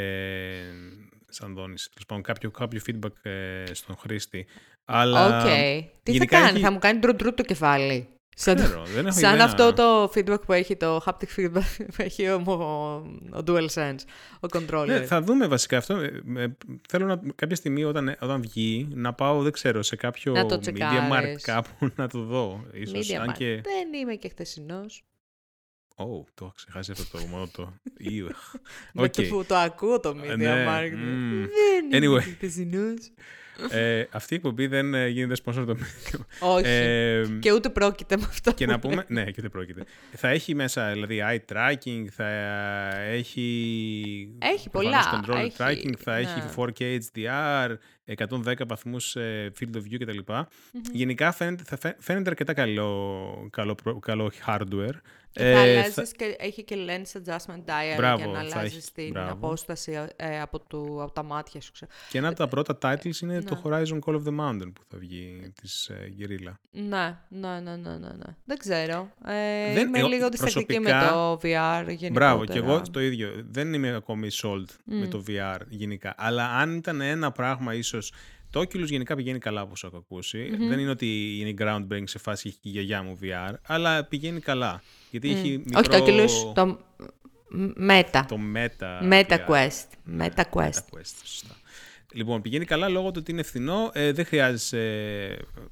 [1.33, 1.89] σαν δόνηση.
[1.89, 4.45] Τέλος πάντων, κάποιο, κάποιο feedback ε, στον χρήστη.
[4.85, 5.43] Αλλά Οκ.
[5.43, 8.07] Τι θα γενικά κάνει, έχει- θα μου κάνει ντρουντρού το κεφάλι.
[8.35, 9.45] Σαν, το- ξέρω, δεν έχω σαν ιδέα.
[9.45, 12.53] αυτό το feedback που έχει, το haptic feedback που έχει ο, ο,
[13.37, 13.95] ο DualSense,
[14.39, 14.85] ο controller.
[14.87, 15.95] Ναι, θα δούμε βασικά αυτό.
[15.97, 16.47] Ε, ε,
[16.89, 20.55] θέλω να, κάποια στιγμή όταν, όταν βγει να πάω, δεν ξέρω, σε κάποιο Να το
[20.55, 21.43] Media Markt τσεκάρεις.
[21.43, 22.63] κάπου να το δω.
[22.73, 23.33] Ίσως, Media αν Markt.
[23.37, 23.45] και...
[23.63, 25.03] Δεν είμαι και χθεσινός.
[25.95, 27.73] Ω, το έχω ξεχάσει αυτό το μότο.
[27.97, 28.27] Ew.
[28.93, 29.11] Με Οκ.
[29.13, 30.91] το που το ακούω το Media ναι, Markt.
[30.95, 31.45] μμμ.
[31.89, 32.23] Δεν είμαι Anyway.
[32.23, 33.11] και χθεσινός.
[33.71, 35.77] Ε, αυτή η εκπομπή δεν ε, γίνεται sponsor το
[36.39, 36.67] Όχι.
[36.67, 38.53] ε, Και ούτε πρόκειται με αυτό.
[38.53, 39.83] και που να πούμε, ναι, και δεν πρόκειται.
[40.15, 42.27] Θα έχει μέσα, δηλαδή, eye tracking, θα
[42.95, 44.35] έχει...
[44.39, 46.19] Έχει προφανώς πολλά, controller έχει, tracking, θα ναι.
[46.19, 47.75] έχει 4K HDR,
[48.45, 50.19] 110 βαθμούς ε, field of view κτλ.
[50.91, 54.95] Γενικά φαίνεται, θα φαι- φαίνεται αρκετά καλό, καλό, προ- καλό hardware.
[55.33, 58.39] Και Ε, θα θα- αλλάζεις και έχει και lens adjustment dial Μπράβο, για να θα
[58.39, 59.31] αλλάζεις έχει- την μπράβο.
[59.31, 61.71] απόσταση ε, από, του, από τα μάτια σου.
[61.71, 61.91] Ξέρω.
[62.09, 63.61] Και ένα από τα πρώτα titles είναι το Ναι.
[63.63, 66.53] Horizon Call of the Mountain που θα βγει της ε, Guerrilla.
[66.71, 68.35] Ναι, ναι, ναι, ναι, ναι, ναι.
[68.45, 69.09] Δεν ξέρω.
[69.25, 72.09] Ε, Δεν- είμαι εγώ λίγο διστακτική με προσωπικά- το VR γενικότερα.
[72.11, 73.29] Μπράβο, και εγώ το ίδιο.
[73.49, 75.09] Δεν είμαι ακόμη sold με Μμ.
[75.09, 76.13] το VR γενικά.
[76.17, 78.13] Αλλά αν ήταν ένα πράγμα ίσως...
[78.53, 80.55] Το Oculus γενικά πηγαίνει καλά όπως έχω ακούσει.
[80.67, 84.39] Δεν είναι ότι είναι groundbreaking σε φάση έχει και η γιαγιά μου VR, αλλά πηγαίνει
[84.39, 84.81] καλά.
[85.11, 85.79] Γιατί έχει μικρό...
[85.79, 88.23] Όχι το Oculus, το μ- Meta.
[88.27, 89.47] το Meta, Meta VR.
[89.47, 89.87] Quest.
[90.03, 90.69] Ναι, Meta Quest.
[90.71, 91.55] Meta Quest, σωστά.
[92.13, 93.89] Λοιπόν, πηγαίνει καλά λόγω του ότι είναι φθηνό.
[93.93, 94.77] Ε, δεν χρειάζεσαι,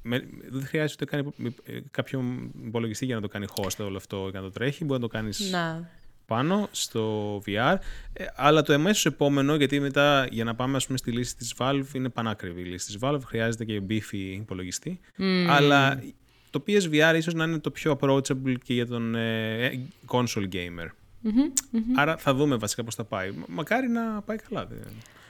[0.02, 2.24] με- δεν χρειάζεται ούτε καν υπο- ε, κάποιο
[2.64, 4.84] υπολογιστή για να το κάνει host όλο αυτό και να το τρέχει.
[4.84, 5.88] Μπορεί να το κάνεις Ναι.
[6.32, 7.76] Πάνω στο VR.
[8.12, 11.54] Ε, αλλά το εμέσως επόμενο, γιατί μετά για να πάμε ας πούμε, στη λύση της
[11.58, 15.00] Valve είναι πανάκριβη η λύση της Valve, χρειάζεται και beefy υπολογιστή.
[15.48, 16.02] Αλλά
[16.50, 20.86] το PSVR ίσως να είναι το πιο approachable και για τον ε, ε, console gamer.
[21.96, 23.30] Άρα θα δούμε βασικά πώς θα πάει.
[23.30, 24.66] Μα- Μακάρι να πάει καλά.
[24.66, 24.74] δε.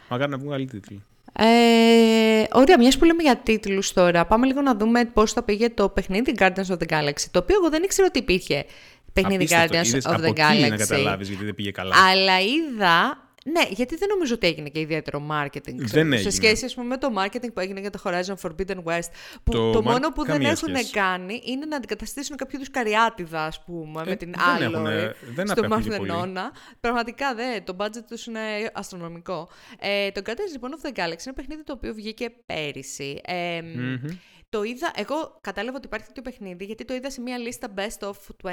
[0.09, 1.03] Μακάρι να βγουν άλλοι τίτλοι.
[1.39, 5.71] Ε, ωραία, μιας που λέμε για τίτλους τώρα, πάμε λίγο να δούμε πώς θα πήγε
[5.71, 8.65] το παιχνίδι Guardians of the Galaxy, το οποίο εγώ δεν ήξερα ότι υπήρχε
[9.13, 9.77] παιχνίδι Απίστευτο.
[9.79, 10.69] Guardians Είδες of από the εκεί Galaxy.
[10.71, 11.95] να καταλάβεις γιατί δεν πήγε καλά.
[12.11, 13.27] Αλλά είδα.
[13.45, 15.61] Ναι, γιατί δεν νομίζω ότι έγινε και ιδιαίτερο marketing.
[15.85, 15.87] ξέρω.
[15.87, 16.31] Δεν Σε έγινε.
[16.31, 19.09] σχέση ας πούμε, με το marketing που έγινε για το Horizon Forbidden West.
[19.45, 20.91] Που Το το, mar- μόνο που δεν καμία έχουν σχέση.
[20.93, 25.47] κάνει είναι να αντικαταστήσουν κάποιο είδους καριάτιδα, ας πούμε, με την δεν άλλη έχουνε- δεν
[25.47, 26.11] στο απέχουν και πολύ.
[26.11, 26.53] Μαρθενώνα.
[26.81, 28.41] Πραγματικά δε, το budget τους είναι
[28.73, 29.49] αστρονομικό.
[29.81, 33.21] Ε, το Guardians λοιπόν of the Galaxy είναι ένα παιχνίδι το οποίο βγήκε πέρυσι.
[33.25, 34.05] Ε, Μμμ.
[34.53, 38.09] Το είδα, εγώ κατάλαβα ότι υπάρχει τέτοιο παιχνίδι γιατί το είδα σε μια λίστα Best
[38.09, 38.13] of
[38.43, 38.53] 2021.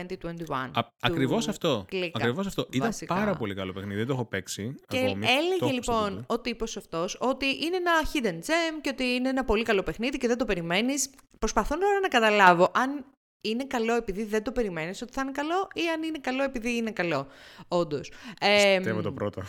[0.72, 1.86] Α, του ακριβώς αυτό.
[1.88, 2.68] Κλίκα, Ακριβώς αυτό.
[2.72, 3.16] Ήταν βασικά.
[3.16, 3.96] πάρα πολύ καλό παιχνίδι.
[3.98, 5.26] Δεν το έχω παίξει Και ακόμη.
[5.26, 6.26] Το έλεγε έχω στο λοιπόν Google.
[6.28, 10.18] ο τύπος αυτός ότι είναι ένα hidden gem και ότι είναι ένα πολύ καλό παιχνίδι
[10.18, 11.10] και δεν το περιμένεις.
[11.40, 13.06] Προσπαθώ τώρα να καταλάβω αν
[13.42, 16.76] είναι καλό επειδή δεν το περιμένεις ότι θα είναι καλό ή αν είναι καλό επειδή
[16.76, 17.28] είναι καλό.
[17.68, 18.12] Όντως.
[18.40, 19.42] Ε, Πιστεύω το πρώτο.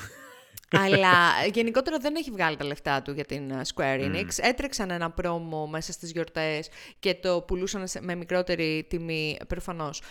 [0.77, 1.13] Αλλά
[1.53, 4.27] γενικότερα δεν έχει βγάλει τα λεφτά του για την ε, Square Enix.
[4.37, 10.03] Έτρεξαν ένα πρόμο μέσα στις γιορτές και το πουλούσαν με μικρότερη τιμή προφανώς.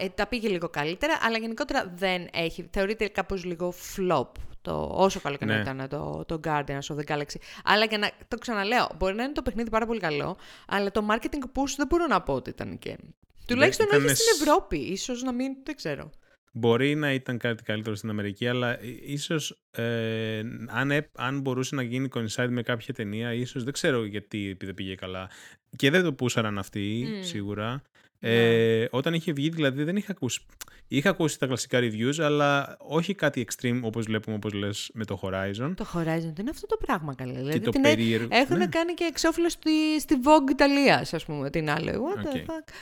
[0.00, 2.68] Ε, τα πήγε λίγο καλύτερα, αλλά γενικότερα δεν έχει.
[2.70, 4.28] Θεωρείται κάπως λίγο flop
[4.62, 5.60] το, όσο καλό και να ναι.
[5.60, 7.36] ήταν το, το Guardians of the Galaxy.
[7.64, 11.06] Αλλά και να το ξαναλέω, μπορεί να είναι το παιχνίδι πάρα πολύ καλό, αλλά το
[11.10, 12.96] marketing push δεν μπορώ να πω ότι ήταν και.
[13.46, 16.10] Τουλάχιστον όχι στην Ευρώπη, ίσως να μην, δεν ξέρω.
[16.58, 21.82] Μπορεί να ήταν κάτι καλύτερο στην Αμερική, αλλά ε, ίσως ε, αν, αν μπορούσε να
[21.82, 25.30] γίνει coincide με κάποια ταινία, ίσως δεν ξέρω γιατί δεν πήγε καλά.
[25.76, 27.82] Και δεν το πούσαραν αυτοί, σίγουρα.
[28.20, 28.86] Ε, ναι.
[28.90, 30.40] όταν είχε βγει, δηλαδή δεν είχα ακούσει.
[30.88, 35.20] Είχα ακούσει τα κλασικά reviews, αλλά όχι κάτι extreme όπως βλέπουμε, όπως λες με το
[35.22, 35.72] Horizon.
[35.76, 37.32] Το Horizon δεν είναι αυτό το πράγμα καλά.
[37.32, 38.28] Δηλαδή, το περίεργο.
[38.30, 38.66] Έχουν ναι.
[38.66, 41.90] κάνει και εξώφυλλο στη, στη Vogue Ιταλίας, ας πούμε, την άλλη.
[41.92, 42.72] What the fuck;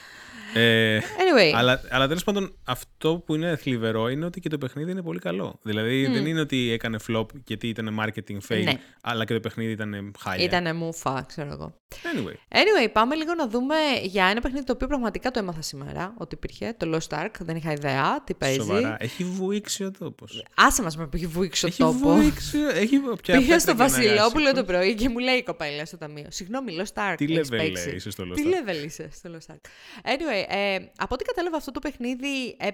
[0.56, 1.52] Ε, anyway.
[1.54, 5.18] Αλλά, αλλά τέλος πάντων, αυτό που είναι θλιβερό είναι ότι και το παιχνίδι είναι πολύ
[5.18, 5.58] καλό.
[5.62, 8.72] Δηλαδή δεν είναι ότι έκανε flop γιατί ήταν marketing fail, ναι.
[9.02, 10.44] αλλά και το παιχνίδι ήταν χάλια.
[10.44, 11.74] Ήτανε μουφα, ξέρω εγώ.
[11.94, 12.56] Anyway.
[12.56, 16.34] anyway, πάμε λίγο να δούμε για ένα παιχνίδι το οποίο πραγματικά το έμαθα σήμερα ότι
[16.34, 16.74] υπήρχε.
[16.76, 17.30] Το Lost Ark.
[17.38, 18.58] Δεν είχα ιδέα τι παίζει.
[18.58, 18.96] Σοβαρά.
[19.00, 20.44] Έχει βουήξει ο τόπος.
[20.54, 22.00] Άσε μας με που έχει βουήξει ο τόπος.
[22.00, 26.26] Βουήξει, έχει Πήγα στο Βασιλόπουλο το πρωί και μου λέει η κοπέλα στο ταμείο.
[26.28, 27.14] Συγγνώμη, Lost Ark.
[27.16, 29.60] Τι level είσαι στο Lost Ark; Τι level είσαι στο Lost Ark;
[30.02, 32.70] Anyway, ε, από ό,τι κατάλαβα αυτό το παιχνίδι ε, ε,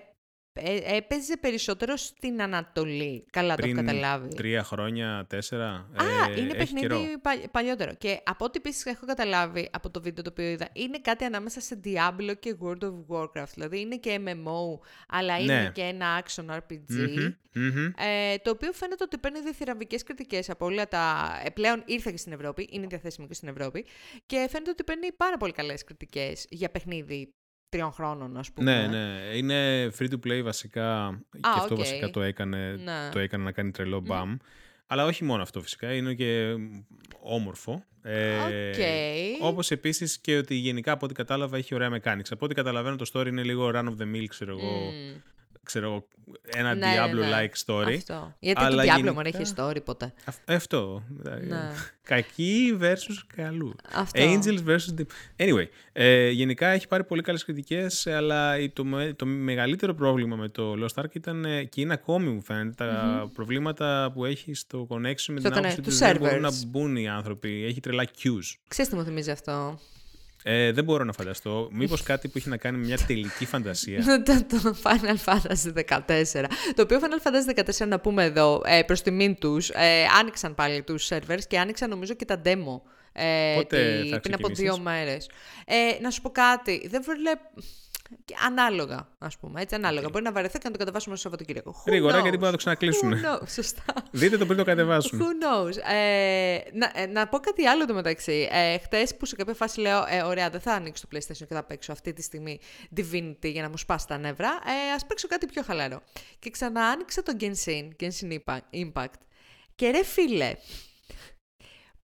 [0.96, 3.24] έπαιζε περισσότερο στην Ανατολή.
[3.30, 4.34] Καλά Πριν το έχω καταλάβει.
[4.34, 5.68] Τρία χρόνια, τέσσερα.
[5.68, 7.18] Α, ε, είναι παιχνίδι
[7.50, 7.94] παλιότερο.
[7.94, 11.60] Και από ό,τι επίσης έχω καταλάβει από το βίντεο το οποίο είδα, είναι κάτι ανάμεσα
[11.60, 13.52] σε Diablo και World of Warcraft.
[13.54, 15.70] Δηλαδή είναι και MMO, αλλά είναι ναι.
[15.70, 17.32] και ένα action RPG.
[17.96, 21.32] Ε, το οποίο φαίνεται ότι παίρνει διθυραμβικές κριτικές από όλα τα.
[21.44, 23.86] Ε, πλέον ήρθε και στην Ευρώπη, είναι διαθέσιμο και στην Ευρώπη.
[24.26, 27.34] Και φαίνεται ότι παίρνει πάρα πολύ καλές κριτικές για παιχνίδι
[27.70, 28.87] τριών χρόνων, ας πούμε.
[28.87, 29.37] Ναι, ναι.
[29.37, 31.18] Είναι free to play βασικά.
[31.30, 33.09] και αυτό βασικά το έκανε, ναι.
[33.12, 34.37] το έκανε να κάνει τρελό μπαμ.
[34.87, 36.54] Αλλά όχι μόνο αυτό φυσικά, είναι και
[37.20, 37.85] όμορφο.
[38.02, 38.37] Ε,
[39.40, 42.30] Όπως επίσης και ότι γενικά από ό,τι κατάλαβα έχει ωραία mechanics.
[42.30, 44.92] Από ό,τι καταλαβαίνω το story είναι λίγο run of the mill, ξέρω εγώ
[45.62, 46.07] ξέρω,
[46.46, 47.49] ένα ναι, Diablo-like ναι, ναι.
[47.66, 47.94] story.
[47.96, 48.35] Αυτό.
[48.38, 49.38] Γιατί αλλά το Diablo γενικά...
[49.38, 50.12] έχει story ποτέ.
[50.44, 51.03] Αυτό.
[51.46, 51.70] Ναι.
[52.03, 53.75] Κακοί versus καλού.
[53.92, 54.20] Αυτό.
[54.23, 55.05] Angels versus...
[55.37, 58.85] Anyway, ε, γενικά έχει πάρει πολύ καλές κριτικές, αλλά το,
[59.16, 63.31] το μεγαλύτερο πρόβλημα με το Lost Ark ήταν, ε, και είναι ακόμη μου φαίνεται, τα
[63.35, 67.64] προβλήματα που έχει στο connection με την άποψη ότι δεν μπορούν να μπουν οι άνθρωποι.
[67.64, 68.57] Έχει τρελά queues.
[68.68, 69.79] Ξέρεις τι μου θυμίζει αυτό.
[70.42, 71.68] Ε, δεν μπορώ να φανταστώ.
[71.72, 74.05] Μήπως κάτι που έχει να κάνει με μια τελική φαντασία.
[74.50, 76.44] το Final Fantasy 14.
[76.74, 80.83] Το οποίο Final Fantasy 14, να πούμε εδώ, ε, προς τιμήν τους, ε, άνοιξαν πάλι
[80.83, 82.81] τους servers και άνοιξαν νομίζω και τα demo.
[83.12, 85.31] Ε, Πότε τη, πριν από δύο μέρες.
[85.66, 86.88] Ε, να σου πω κάτι.
[86.90, 87.42] Δεν βλέπω.
[88.46, 89.61] Ανάλογα, ας πούμε.
[89.61, 90.07] Έτσι, ανάλογα.
[90.07, 90.12] Okay.
[90.12, 91.83] Μπορεί να βαρεθεί και να το κατεβάσουμε στο Σαββατοκύριακο.
[91.87, 93.14] Γρήγορα, γιατί μπορεί να το ξανακλείσουν.
[93.46, 93.83] Σωστά.
[94.11, 95.20] Δείτε το πριν το κατεβάσουν.
[95.20, 98.49] Who knows; Ε, να, ε, να πω κάτι άλλο το μεταξύ.
[98.51, 101.55] Ε, Χθε που σε κάποια φάση λέω, ε, ωραία, δεν θα ανοίξω το PlayStation και
[101.55, 102.61] θα παίξω αυτή τη στιγμή
[102.96, 104.49] Divinity για να μου σπάσει τα νεύρα.
[104.49, 106.03] Ε, Α παίξω κάτι πιο χαλαρό.
[106.38, 108.38] Και ξανά άνοιξα το Genshin, Genshin
[108.73, 109.20] Impact.
[109.75, 110.55] Και ρε φίλε,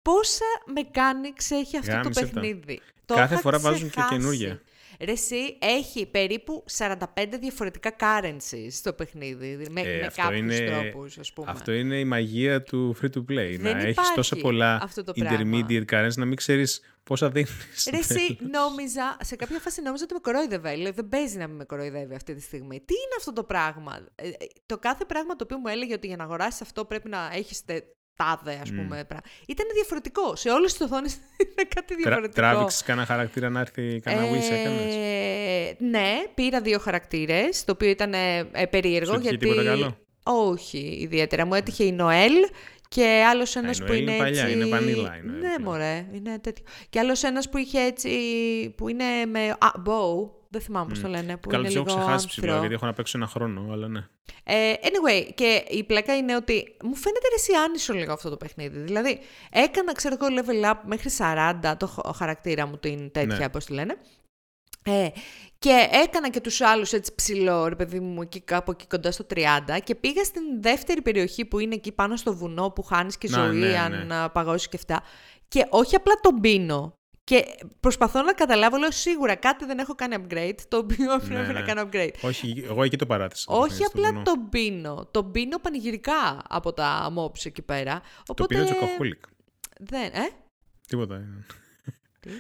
[0.03, 0.45] πόσα
[0.77, 2.81] mechanics έχει αυτό το παιχνίδι.
[3.07, 4.61] Κάθε φορά βάζουν και καινούργια.
[5.05, 6.97] Ρε εσύ, έχει περίπου 45
[7.41, 11.51] διαφορετικά currencies στο παιχνίδι, με, ε, με κάποιους είναι, τρόπους, ας πούμε.
[11.51, 16.81] Αυτό είναι η μαγεία του free-to-play, να έχεις τόσα πολλά intermediate currencies, να μην ξέρεις
[17.03, 17.89] πόσα δίνεις.
[17.91, 21.65] Ρε εσύ, νόμιζα, σε κάποια φάση νόμιζα ότι με κορόιδευε, λέω δεν παίζει να με
[21.65, 22.81] κοροϊδεύει αυτή τη στιγμή.
[22.81, 24.33] Τι είναι αυτό το πράγμα; Ε, ε,
[24.67, 27.65] το κάθε πράγμα το οποίο μου έλεγε ότι για να αγοράσεις αυτό πρέπει να έχεις
[28.17, 29.07] τάδε, ας πούμε.
[29.11, 29.17] Mm.
[29.47, 30.37] Ήταν διαφορετικό.
[30.37, 31.15] Σε όλες τις οθόνες
[31.53, 32.35] ήταν κάτι διαφορετικό.
[32.35, 34.95] Τράβηξες κανένα χαρακτήρα να έρθει κανένα ε, wish, έκανες;
[35.79, 39.13] Ναι, πήρα δύο χαρακτήρες, το οποίο ήταν ε, ε περίεργο.
[39.13, 39.37] Σου γιατί...
[39.37, 41.47] τίποτα καλό; Όχι, ιδιαίτερα.
[41.47, 42.33] Μου έτυχε η Νοέλ
[42.89, 44.55] και άλλος ένας που είναι παλιά, έτσι.
[44.55, 45.33] Είναι πανίλα, είναι.
[45.33, 46.65] Ναι, μωρέ, είναι τέτοιο.
[46.91, 48.11] Και άλλος ένας που είχε έτσι.
[48.77, 49.49] που είναι με.
[49.49, 50.31] Α, bow.
[50.53, 50.95] Δεν θυμάμαι mm.
[50.95, 51.37] πώ το λένε.
[51.37, 54.07] Που Καλό είναι λίγο έχω ξεχάσει ψηλά, γιατί έχω να παίξω ένα χρόνο, αλλά ναι.
[54.45, 58.79] Ε, anyway, και η πλάκα είναι ότι μου φαίνεται εσύ άνισο λίγο αυτό το παιχνίδι.
[58.79, 63.49] Δηλαδή, έκανα, ξέρω εγώ, level up μέχρι 40 το χαρακτήρα μου, την τέτοια, ναι.
[63.49, 63.97] πώς τη λένε.
[64.85, 65.09] Ε,
[65.59, 69.27] και έκανα και τους άλλους έτσι ψηλό, ρε παιδί μου, εκεί κάπου εκεί κοντά στο
[69.35, 69.41] 30
[69.85, 73.59] και πήγα στην δεύτερη περιοχή που είναι εκεί πάνω στο βουνό που χάνεις και ζωή
[73.59, 74.29] ναι, αν ναι.
[74.29, 75.03] παγώσεις και αυτά.
[75.49, 76.95] Και όχι απλά τον πίνω,
[77.33, 81.53] και προσπαθώ να καταλάβω, λέω σίγουρα κάτι δεν έχω κάνει upgrade, το οποίο ναι, πρέπει
[81.53, 81.63] να ναι.
[81.63, 82.15] κάνω upgrade.
[82.21, 83.53] Όχι, εγώ εκεί το παράτησα.
[83.53, 85.09] Όχι απλά τον πίνω.
[85.11, 88.03] Τον πίνω πανηγυρικά από τα mobs εκεί πέρα.
[88.27, 88.43] Οπότε...
[88.43, 89.25] Το πίνω τσοκοχούλικ.
[89.79, 90.29] Δεν, ε;
[90.89, 91.23] Τίποτα.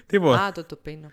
[0.06, 0.42] Τίποτα.
[0.44, 1.10] Α, το το πίνω.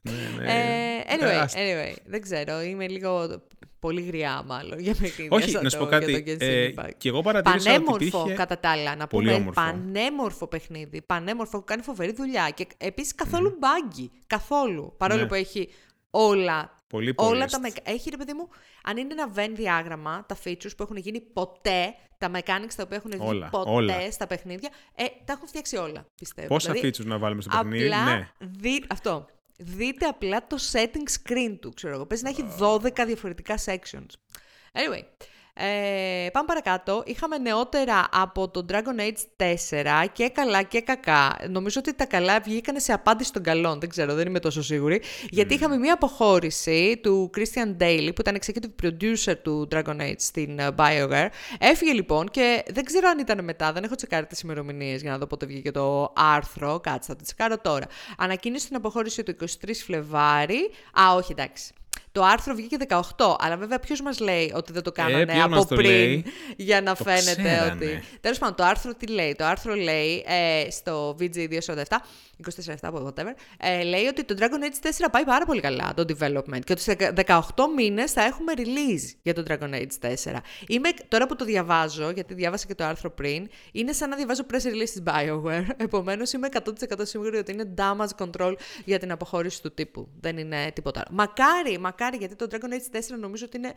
[0.00, 0.52] Ναι, ναι.
[0.52, 1.62] Ε, anyway, Τεράστιο.
[1.62, 2.60] anyway, δεν ξέρω.
[2.60, 3.42] Είμαι λίγο
[3.78, 5.36] πολύ γριά, μάλλον, για παιχνίδια.
[5.36, 6.22] Όχι, σαν να σου πω το- για κάτι.
[6.24, 6.90] το Genshin Ε, Impact.
[6.98, 8.34] και εγώ παρατήρησα ότι Πανέμορφο, υπήρχε...
[8.36, 8.96] κατά τα άλλα.
[8.96, 9.60] Να Πολύ πούμε όμορφο.
[9.60, 11.02] πανέμορφο παιχνίδι.
[11.02, 12.50] Πανέμορφο, που κάνει φοβερή δουλειά.
[12.54, 14.10] Και επίσης καθόλου μπάγκι.
[14.26, 14.94] Καθόλου.
[14.96, 15.26] Παρόλο Ναι.
[15.26, 15.68] που έχει
[16.10, 16.74] όλα.
[16.90, 17.50] Πολύ Όλα polished.
[17.50, 17.80] τα μεκα...
[17.84, 18.48] Έχει ρε παιδί μου,
[18.82, 22.96] αν είναι ένα Venn διάγραμμα, τα features που έχουν γίνει ποτέ, τα mechanics τα οποία
[22.96, 24.10] έχουν βγει Όλα, ποτέ όλα.
[24.10, 26.48] στα παιχνίδια, ε, τα έχουν φτιάξει όλα, πιστεύω.
[26.48, 28.28] Πόσα Δηλαδή, features να βάλουμε στο παιχνίδι, Απλά ναι.
[28.38, 28.84] δει...
[28.88, 29.26] αυτό.
[29.62, 32.06] Δείτε απλά το setting screen του, ξέρω εγώ.
[32.06, 34.06] Παίζει να έχει 12 διαφορετικά sections.
[34.72, 35.02] Anyway,
[35.54, 37.02] ε, πάμε παρακάτω.
[37.06, 39.44] Είχαμε νεότερα από το Dragon Age
[40.04, 41.36] 4 και καλά και κακά.
[41.48, 43.80] Νομίζω ότι τα καλά βγήκαν σε απάντηση των καλών.
[43.80, 45.02] Δεν ξέρω, δεν είμαι τόσο σίγουρη.
[45.30, 50.58] Γιατί είχαμε μία αποχώρηση του Christian Daly, που ήταν executive producer του Dragon Age στην
[50.58, 51.28] ε, BioWare.
[51.58, 55.18] Έφυγε λοιπόν και δεν ξέρω αν ήταν μετά, δεν έχω τσεκάρει τις ημερομηνίες για να
[55.18, 56.80] δω πότε βγήκε το άρθρο.
[56.80, 57.86] Κάτσε, θα το τσεκάρω τώρα.
[58.18, 60.70] Ανακοίνωσε την αποχώρηση του 23 Φλεβάρι.
[61.00, 61.72] Α, όχι, εντάξει.
[62.12, 63.00] Το άρθρο βγήκε 18,
[63.38, 66.24] αλλά βέβαια ποιος μας λέει ότι δεν το κάνανε ποιος από μας το πριν λέει;
[66.56, 67.72] για να Το φαίνεται ξέρανε.
[67.72, 68.02] ότι.
[68.20, 71.96] Τέλος πάντων, το άρθρο τι λέει; Το άρθρο λέει ε, στο VG247,
[72.80, 76.60] 24-7, whatever, ε, λέει ότι το Dragon Age 4 πάει πάρα πολύ καλά το development
[76.64, 76.96] και ότι σε
[77.26, 77.40] 18
[77.76, 80.36] μήνες θα έχουμε release για το Dragon Age 4.
[80.68, 84.42] Είμαι, τώρα που το διαβάζω, γιατί διάβασα και το άρθρο πριν, είναι σαν να διαβάζω
[84.52, 85.66] press release της BioWare.
[85.86, 86.62] Επομένως, είμαι 100%
[87.02, 90.08] σίγουρη ότι είναι damage control για την αποχώρηση του τύπου.
[90.20, 91.16] Δεν είναι τίποτα άλλο.
[91.16, 93.72] Μακάρι, μακάρι, γιατί το Dragon Age 4 νομίζω ότι είναι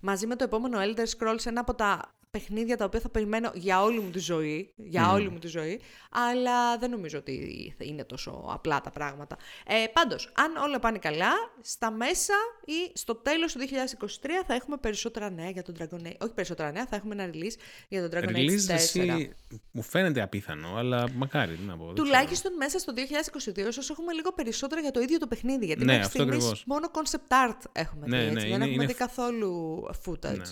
[0.00, 3.82] μαζί με το επόμενο Elder Scrolls ένα από τα παιχνίδια τα οποία θα περιμένω για
[3.82, 4.72] όλη μου τη ζωή.
[4.76, 5.80] Για όλη μου τη ζωή.
[6.10, 9.36] Αλλά δεν νομίζω ότι είναι τόσο απλά τα πράγματα.
[9.66, 14.76] Ε, πάντως, αν όλα πάνε καλά, στα μέσα ή στο τέλος του 2023 θα έχουμε
[14.76, 16.12] περισσότερα νέα για τον Dragon Age.
[16.20, 17.56] Όχι περισσότερα νέα, θα έχουμε ένα release
[17.88, 18.74] για τον Dragon Release Age 4.
[18.74, 19.34] εσύ
[19.70, 21.84] μου φαίνεται απίθανο, αλλά μακάρι, τι να πω.
[21.84, 22.06] δεν ξέρω.
[22.06, 25.66] Τουλάχιστον μέσα στο 2022, ίσως έχουμε λίγο περισσότερα για το ίδιο το παιχνίδι.
[25.66, 26.64] Γιατί Ναι, μέχρι αυτό στιγμής ακριβώς.
[26.66, 29.82] μόνο concept art έχουμε Ναι, δει, έτσι, ναι, δεν είναι- έχουμε είναι δει φ- καθόλου
[30.06, 30.36] footage.
[30.38, 30.44] Ναι.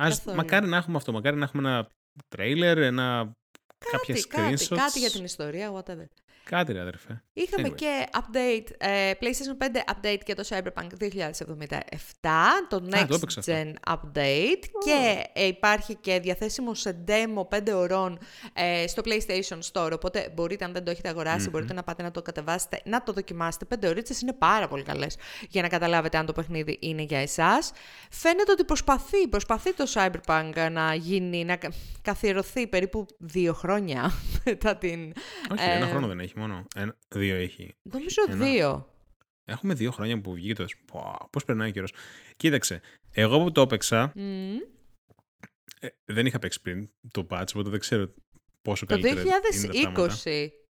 [0.00, 0.36] Ας, Καθόλου.
[0.36, 1.88] μακάρι να έχουμε αυτό, μακάρι να έχουμε ένα
[2.28, 3.32] τρέιλερ, ένα...
[3.90, 4.76] κάποια Κάτι, κάτι, screenshots.
[4.76, 6.06] κάτι για την ιστορία, whatever.
[6.50, 7.22] Κάτι ρε αδερφέ.
[7.32, 7.74] Είχαμε Anyway.
[7.74, 11.10] και update, ε, PlayStation 5 update για το Cyberpunk 2077,
[12.68, 13.52] το το Next έπαιξα αυτό.
[13.52, 18.18] Gen update και ε, υπάρχει και διαθέσιμο σε demo 5 ωρών
[18.52, 22.10] ε, στο PlayStation Store, οπότε μπορείτε αν δεν το έχετε αγοράσει, μπορείτε να πάτε να
[22.10, 23.66] το κατεβάσετε, να το δοκιμάσετε.
[23.80, 25.16] 5 ωρίτσες είναι πάρα πολύ καλές
[25.48, 27.72] για να καταλάβετε αν το παιχνίδι είναι για εσάς.
[28.10, 34.12] Φαίνεται ότι προσπαθεί, προσπαθεί το Cyberpunk να γίνει, να κα- καθιερωθεί περίπου δύο χρόνια
[34.44, 35.12] μετά την...
[35.52, 36.66] Όχι, ε, ένα χρόνο δεν έχει μόνο.
[36.74, 37.74] Ένα, δύο έχει.
[37.82, 38.44] Νομίζω Ένα.
[38.44, 38.92] δύο.
[39.44, 40.66] Έχουμε δύο χρόνια που βγήκε το.
[41.30, 41.92] Πώς περνάει ο καιρός.
[42.36, 42.80] Κοίταξε.
[43.10, 44.12] Εγώ που το έπαιξα.
[44.14, 44.56] Μμμ.
[45.80, 48.14] ε, δεν είχα παίξει πριν το patch, οπότε δεν ξέρω
[48.62, 50.16] πόσο Το καλύτερα είναι τα πράγματα.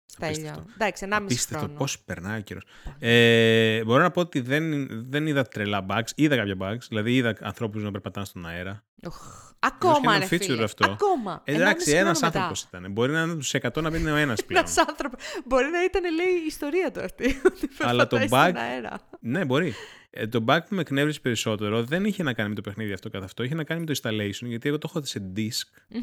[0.05, 0.29] 2020 Στέλιο.
[0.49, 0.65] Απίστευτο.
[0.75, 1.77] Εντάξει, 1,5 Απίστευτο χρόνο.
[1.79, 2.63] πώς περνάει ο καιρός.
[2.99, 6.09] Ε, μπορώ να πω ότι δεν, δεν είδα τρελά bugs.
[6.15, 6.81] Είδα κάποια bugs.
[6.89, 8.83] Δηλαδή είδα ανθρώπους να περπατάνε στον αέρα.
[9.05, 10.63] Οχ, Ακόμα, είναι ρε feature φίλε.
[10.63, 10.91] αυτό.
[10.91, 11.41] Ακόμα.
[11.43, 12.91] Εντάξει, ένας ένα άνθρωπος ήταν.
[12.91, 14.63] Μπορεί να είναι τους 100 να μην είναι ο ένας πλέον.
[14.63, 15.17] Ένας άνθρωπο.
[15.45, 17.25] Μπορεί να ήταν, λέει, η ιστορία του αυτή.
[17.47, 18.99] ότι Αλλά το περπατάει στον bug- αέρα.
[19.19, 19.73] ναι, μπορεί.
[20.09, 23.09] Ε, το bug που με εκνεύρισε περισσότερο δεν είχε να κάνει με το παιχνίδι αυτό
[23.09, 23.43] καθ' αυτό.
[23.43, 26.01] Είχε να κάνει με το installation, γιατί εγώ το έχω σε disk Μμμ.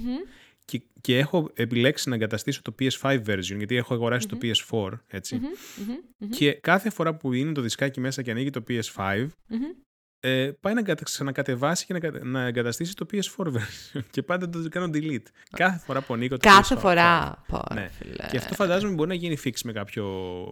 [0.64, 5.34] Και, και έχω επιλέξει να εγκαταστήσω το PS5 version, γιατί έχω αγοράσει το PS4, έτσι.
[5.34, 5.44] Μμμ.
[6.18, 6.28] Μμμ.
[6.28, 9.60] Και κάθε φορά που είναι το δισκάκι μέσα και ανοίγει το PS5, Μμμ.
[10.24, 14.00] Ε, πάει να κατα- ξανακατεβάσει και να, κατα- να εγκαταστήσει το PS4 version.
[14.10, 15.26] Και πάντα το κάνω delete.
[15.50, 16.78] Κάθε φορά που ανοίγω το Κάθε PS5.
[16.78, 17.42] φορά.
[17.48, 17.88] Πω, ρε Ναι.
[17.88, 18.26] φίλε.
[18.30, 20.04] Και αυτό φαντάζομαι μπορεί να γίνει fix με κάποιο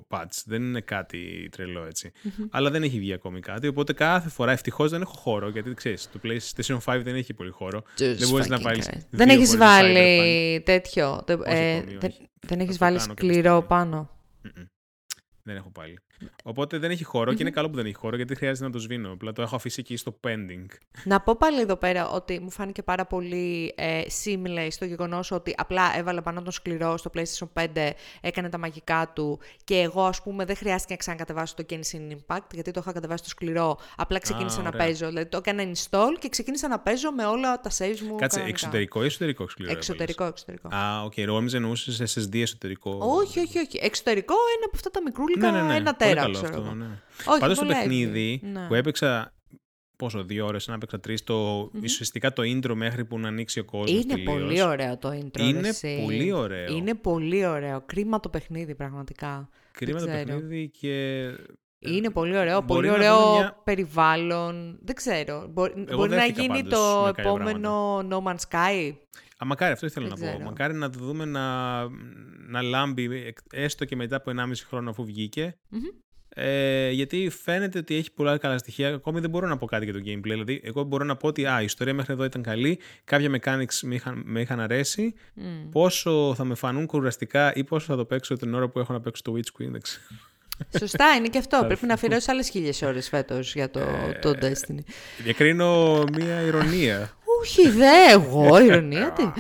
[0.09, 0.43] patch.
[0.45, 2.13] Δεν είναι κάτι τρελό έτσι.
[2.51, 3.67] Αλλά δεν έχει βγει ακόμη κάτι.
[3.67, 5.49] Οπότε κάθε φορά ευτυχώς δεν έχω χώρο.
[5.49, 7.83] Γιατί ξέρεις, το PlayStation 5 δεν έχει πολύ χώρο.
[7.99, 8.89] Jesus δεν μπορείς να fucking βάλεις.
[8.91, 9.07] Christ.
[9.11, 11.23] Δεν έχεις βάλει τέτοιο.
[11.27, 12.29] τε- Όχι ε, ακόμη, δεν όχι.
[12.41, 13.67] δεν Θα έχεις το βάλει κάνω κάποια σκληρό στιγμή.
[13.69, 14.11] πάνω.
[15.43, 15.99] Δεν έχω πάλι.
[16.43, 18.79] Οπότε δεν έχει χώρο και είναι καλό που δεν έχει χώρο γιατί χρειάζεται να το
[18.79, 19.13] σβήνω.
[19.13, 20.67] Απλά το έχω αφήσει εκεί στο pending.
[21.05, 25.55] Να πω πάλι εδώ πέρα ότι μου φάνηκε πάρα πολύ ε, seamless το γεγονός ότι
[25.57, 30.23] απλά έβαλε πάνω τον σκληρό στο PlayStation 5, έκανε τα μαγικά του και εγώ ας
[30.23, 34.19] πούμε δεν χρειάστηκε να ξανακατεβάσω το Genshin Impact γιατί το είχα κατεβάσει στο σκληρό, απλά
[34.19, 34.87] ξεκίνησα να ωραία.
[34.87, 35.07] παίζω.
[35.07, 38.17] Δηλαδή το έκανα install και ξεκίνησα να παίζω με όλα τα saves μου.
[38.17, 38.47] Κάτσε, κανονικά.
[38.47, 39.73] εξωτερικό ή εσωτερικό σκληρό.
[39.73, 40.69] Εξωτερικό, εξωτερικό.
[40.73, 41.13] έβαλες; Α, οκ.
[41.17, 41.25] Okay.
[41.27, 42.99] Νόμιζα εννοούσε SSD εσωτερικό.
[43.01, 43.79] Όχι, όχι, όχι.
[43.83, 45.75] Εξωτερικό είναι από αυτά τα μικρούλικα, Ναι, ναι, ναι.
[45.75, 46.75] ένα Πολύ τέρα, καλό ξέρω αυτό, εγώ.
[46.75, 46.87] ναι.
[47.27, 48.53] Όχι, Πάντως το πολύ παιχνίδι εύκολο.
[48.61, 48.67] Ναι.
[48.67, 49.35] που έπαιξα.
[49.97, 51.25] Πόσο, δύο ώρες, να έπαιξα τρεις.
[51.25, 54.03] Το, ουσιαστικά το intro μέχρι που να ανοίξει ο κόσμος.
[54.05, 55.39] Είναι πολύ ωραίο το intro.
[55.41, 56.01] Είναι ρε εσύ.
[56.05, 56.77] πολύ ωραίο.
[56.77, 57.81] Είναι πολύ ωραίο.
[57.87, 59.49] Κρίμα το παιχνίδι, πραγματικά.
[59.73, 60.25] Κρίμα το ξέρω.
[60.25, 61.23] παιχνίδι και
[61.79, 64.79] Είναι πολύ ωραίο, μπορεί πολύ να ωραίο δούμε μια- περιβάλλον.
[64.83, 65.47] Δεν ξέρω.
[65.51, 68.93] Μπορεί, μπορεί να δέχτηκα γίνει πάντως το με κάποια επόμενο No Man's Sky.
[69.43, 70.31] Α, μακάρι, αυτό ήθελα Δεν να πω.
[70.31, 70.45] ξέρω.
[70.51, 71.81] Μακάρι να το δούμε να,
[72.49, 75.57] να λάμπει εκ- έστω και μετά από 1,5 χρόνο αφού βγήκε.
[75.69, 75.81] Μμμ.
[76.35, 78.95] Ε, γιατί φαίνεται ότι έχει πολλά καλά στοιχεία.
[78.95, 80.21] Ακόμη δεν μπορώ να πω κάτι για το gameplay.
[80.23, 83.79] Δηλαδή, εγώ μπορώ να πω ότι α, η ιστορία μέχρι εδώ ήταν καλή, κάποια mechanics
[83.83, 85.15] με είχαν, με είχαν αρέσει.
[85.35, 85.69] Μμ.
[85.71, 89.01] Πόσο θα με φανούν κουραστικά ή πόσο θα το παίξω την ώρα που έχω να
[89.01, 89.69] παίξω το Witch Queen.
[89.71, 90.03] δεν ξέρω.
[90.79, 91.65] Σωστά, είναι και αυτό.
[91.67, 94.79] Πρέπει να αφιερώσει άλλες χίλιες ώρες φέτος για το, Ε, το Destiny.
[95.23, 97.11] Διακρίνω μία ηρωνία.
[97.41, 99.23] Όχι, δε εγώ, ηρωνία τι.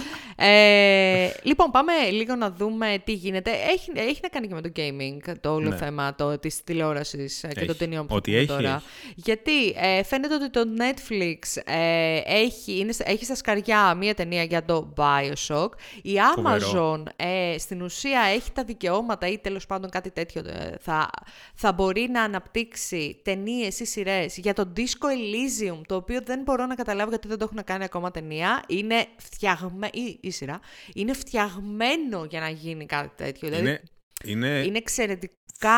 [0.43, 3.51] Ε, λοιπόν, πάμε λίγο να δούμε τι γίνεται.
[3.51, 5.77] Έχει, έχει να κάνει και με το gaming το όλο Ναι.
[5.77, 7.67] θέμα το, της τηλεόρασης ε, και Έχει.
[7.67, 8.75] των ταινιών που Ό,τι θα πούμε έχει, τώρα.
[8.77, 9.13] έχει.
[9.17, 14.43] Γιατί ε, φαίνεται ότι το Netflix ε, έχει, είναι, στα- έχει στα σκαριά μία ταινία
[14.43, 15.69] για το Bioshock.
[16.03, 17.03] Η Φοβερό.
[17.03, 20.43] Amazon ε, στην ουσία έχει τα δικαιώματα ή τέλος πάντων κάτι τέτοιο.
[20.47, 21.11] ε, θα,
[21.55, 26.67] θα μπορεί να αναπτύξει ταινίες ή σειρές για το Disco Elysium, το οποίο δεν μπορώ
[26.67, 28.63] να καταλάβω γιατί δεν το έχουν κάνει ακόμα ταινία.
[28.69, 29.91] Είναι φτιαγμένο,
[30.31, 30.61] ή, ή σειρά,
[30.95, 33.49] είναι φτιαγμένο για να γίνει κάτι τέτοιο.
[33.49, 33.81] Δηλαδή, Είναι,
[34.25, 35.35] είναι, είναι εξαιρετικά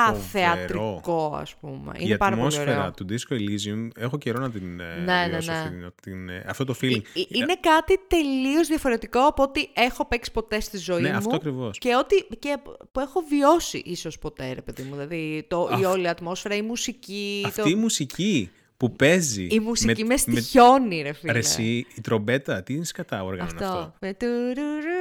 [0.07, 0.23] φοβερό.
[0.31, 1.93] θεατρικό, ας πούμε.
[1.97, 2.91] η Είναι πάρα πολύ ατμόσφαιρα ωραίο.
[2.91, 3.89] του Disco Elysium.
[3.97, 5.59] Έχω καιρό να την ε, Ναι, ναι, βιώσω ναι.
[5.59, 7.01] Αυτή, την, ε, αυτό το feeling.
[7.15, 11.17] Ε, ε, Είναι κάτι τελείως διαφορετικό από ό,τι έχω παίξει ποτέ στη ζωή Ναι, μου.
[11.17, 11.79] αυτό ακριβώς.
[11.79, 12.57] Και, ό,τι, και
[12.93, 14.91] που έχω βιώσει ίσως ποτέ, ρε παιδί μου.
[14.91, 17.43] Δηλαδή το, η Αυ- όλη ατμόσφαιρα, η μουσική.
[17.47, 17.69] Αυτή το...
[17.69, 18.51] η μουσική
[18.83, 19.47] που παίζει.
[19.51, 21.33] Η μουσική με, στοιχιώνει, ρε φίλε.
[21.33, 23.79] Ρε εσύ, η τρομπέτα, τι είναι σκατά όργανο είναι αυτό.
[23.79, 24.93] Αυτό; Με τουρουρου,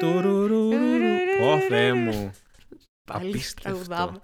[0.00, 0.74] Τουρουρουρου.
[1.42, 2.30] Ω, Θεέ μου.
[3.04, 4.22] Πάλι Απίστευτο.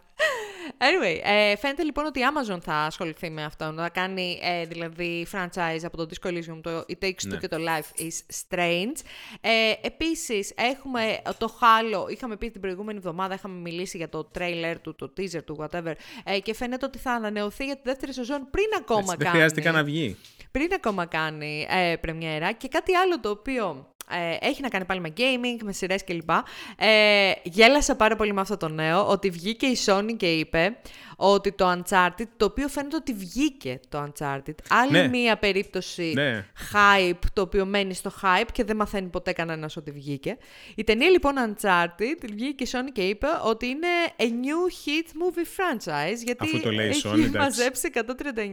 [0.79, 1.15] Τραγουδάμε.
[1.15, 1.21] Anyway,
[1.53, 5.81] ε, φαίνεται λοιπόν ότι η Amazon θα ασχοληθεί με αυτό, να κάνει ε, δηλαδή franchise
[5.83, 7.37] από το Disco Elysium, το It Takes Two Ναι.
[7.37, 8.97] και το Life is Strange.
[9.41, 9.51] Ε,
[9.83, 14.95] επίσης, έχουμε το Halo, είχαμε πει την προηγούμενη εβδομάδα, είχαμε μιλήσει για το trailer του,
[14.95, 15.93] το teaser του, whatever,
[16.25, 19.31] ε, και φαίνεται ότι θα ανανεωθεί για τη δεύτερη σεζόν πριν ακόμα Έτσι, κάνει Δεν
[19.31, 20.17] χρειάζεται καν να βγει.
[20.51, 25.01] πριν ακόμα κάνει ε, πρεμιέρα και κάτι άλλο το οποίο ε, έχει να κάνει πάλι
[25.01, 26.31] με gaming, με σειρές κλπ.
[26.77, 30.77] Ε, γέλασα πάρα πολύ με αυτό το νέο, ότι βγήκε η Sony και είπε
[31.17, 34.55] ότι το Uncharted, το οποίο φαίνεται ότι βγήκε το Uncharted.
[34.69, 35.09] Άλλη Ναι.
[35.09, 36.47] μία περίπτωση Ναι.
[36.73, 40.37] hype, το οποίο μένει στο hype και δεν μαθαίνει ποτέ κανένας ότι βγήκε.
[40.75, 45.47] Η ταινία λοιπόν Uncharted βγήκε η Sony και είπε ότι είναι a new hit movie
[45.57, 47.31] franchise, γιατί Αφού το λέει η έχει Sony, εντάξει.
[47.39, 48.01] μαζέψει 139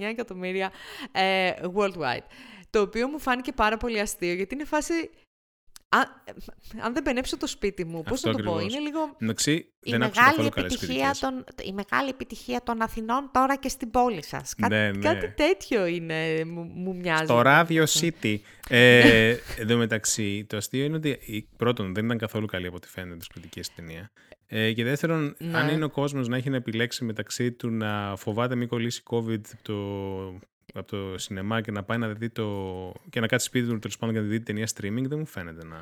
[0.10, 0.72] εκατομμύρια
[1.12, 2.26] ε, worldwide.
[2.70, 5.10] Το οποίο μου φάνηκε πάρα πολύ αστείο, γιατί είναι φάση...
[5.96, 6.06] Αν,
[6.84, 8.74] αν δεν πενέψω το σπίτι μου, πώς Αυτό θα το πω, ακριβώς.
[8.74, 9.16] είναι λίγο...
[9.20, 9.52] Εντάξει,
[9.84, 11.20] Η δεν άκουσα μεγάλη, καθόλου καλές επιτυχία κριτικές.
[11.56, 14.56] των, η μεγάλη επιτυχία των Αθηνών τώρα και στην πόλη σας.
[14.56, 14.98] Κάτι, Ναι, ναι.
[15.14, 17.24] κάτι τέτοιο είναι, μου, μου μοιάζει.
[17.24, 18.36] Στο Radio City.
[18.70, 22.76] Ε, Εν τω μεταξύ, το αστείο είναι ότι η- πρώτον δεν ήταν καθόλου καλή από
[22.76, 24.12] ό,τι φαίνεται τι κριτικές ταινία.
[24.48, 25.58] Ε, και δεύτερον, Ναι.
[25.58, 29.42] αν είναι ο κόσμος να έχει να επιλέξει μεταξύ του να φοβάται μην κολλήσει COVID
[29.54, 29.74] από το,
[30.74, 32.94] από το σινεμά και να πάει να δει το.
[33.10, 35.66] και να κάτσει σπίτι του τέλος πάντων και να δει ταινία streaming, δεν μου φαίνεται
[35.66, 35.78] να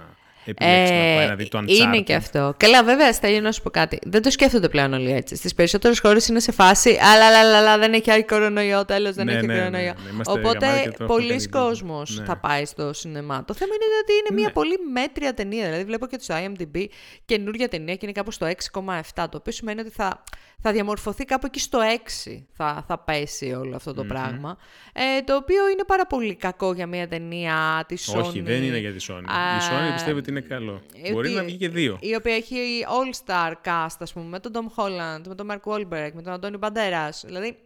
[0.45, 1.69] επιλέξει να πάει να δει το Uncharted.
[1.69, 2.53] Ε, είναι και αυτό.
[2.57, 3.99] Καλά, βέβαια, Στέλιο, να σου πω κάτι.
[4.03, 5.35] Δεν το σκέφτονται πλέον όλοι έτσι.
[5.35, 6.89] Στις περισσότερες χώρες είναι σε φάση.
[7.13, 9.83] Αλλά, αλλά, αλλά, αλλά δεν έχει άλλη κορονοϊό, τέλος, δεν Ναι, έχει ναι, κορονοϊό.
[9.83, 10.09] ναι, ναι.
[10.13, 11.49] Είμαστε Οπότε, γαμάτοι και το έχουμε πολλοί κάνει ήδη.
[11.49, 12.25] κόσμος Ναι.
[12.25, 13.45] θα πάει στο σινεμά.
[13.45, 14.53] Το θέμα είναι ότι είναι μια Ναι.
[14.53, 15.65] πολύ μέτρια ταινία.
[15.65, 16.85] Δηλαδή, βλέπω και στο IMDb
[17.25, 19.29] καινούργια ταινία και είναι κάπου στο 6,7.
[19.29, 20.23] Το οποίο σημαίνει ότι θα,
[20.61, 21.79] θα διαμορφωθεί κάπου εκεί στο
[22.25, 24.57] 6 θα, θα πέσει όλο αυτό το πράγμα.
[24.93, 28.21] Ε, το οποίο είναι πάρα πολύ κακό για μια ταινία της Sony.
[28.23, 29.23] Όχι, δεν είναι για τη Sony.
[29.25, 30.81] Α, η Sony πιστεύει ότι είναι καλό.
[31.03, 31.97] ε, Μπορεί ότι- να βγει και δύο.
[32.01, 36.09] Η οποία έχει all-star cast, ας πούμε, με τον Tom Holland, με τον Mark Wahlberg,
[36.13, 37.23] με τον Αντώνη Μπαντέρας.
[37.25, 37.57] Δηλαδή,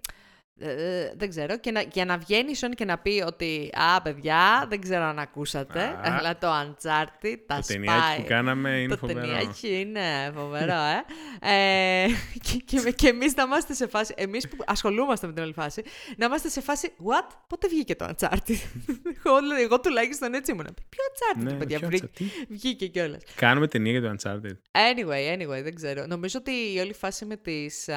[0.60, 1.58] ε, ε, δεν ξέρω.
[1.58, 5.03] Και να, για να βγαίνει η Sony και να πει ότι «Α, παιδιά, δεν ξέρω
[5.03, 5.99] αν ακούσατε, Α.
[6.03, 7.78] αλλά το Uncharted τα Το σπάει».
[7.78, 9.20] ταινιάκι που κάναμε είναι το φοβερό.
[9.20, 12.03] ταινιάκι είναι φοβερό, ε.
[12.03, 12.08] ε
[12.41, 15.84] και, και, και εμείς να είμαστε σε φάση, εμείς που ασχολούμαστε με την όλη φάση,
[16.18, 18.56] να είμαστε σε φάση, what, πότε βγήκε το Uncharted;
[19.26, 20.68] εγώ, εγώ τουλάχιστον έτσι ήμουν.
[20.89, 22.45] Ποιο Uncharted, Ναι, παιδιά, ποιο βρήκε- Uncharted?
[22.49, 23.22] βγήκε κιόλας.
[23.36, 24.56] Κάνουμε ταινία για το Uncharted.
[24.72, 26.06] Anyway, anyway, δεν ξέρω.
[26.08, 27.88] Νομίζω ότι η όλη φάση με τις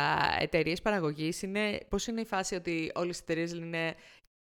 [0.40, 1.78] εταιρείες παραγωγής είναι...
[1.88, 3.94] Πώς είναι η φάση ότι όλες οι εταιρείε λένε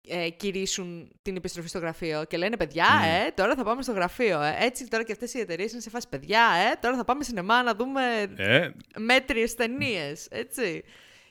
[0.07, 4.41] ε, κηρύσουν την επιστροφή στο γραφείο και λένε παιδιά, ε, τώρα θα πάμε στο γραφείο.
[4.41, 4.55] Ε.
[4.59, 6.41] Έτσι τώρα και αυτές οι εταιρείες είναι σε φάση παιδιά,
[6.71, 8.01] ε, τώρα θα πάμε σινεμά να δούμε
[8.35, 10.83] Ε, μέτριες ταινίες, έτσι.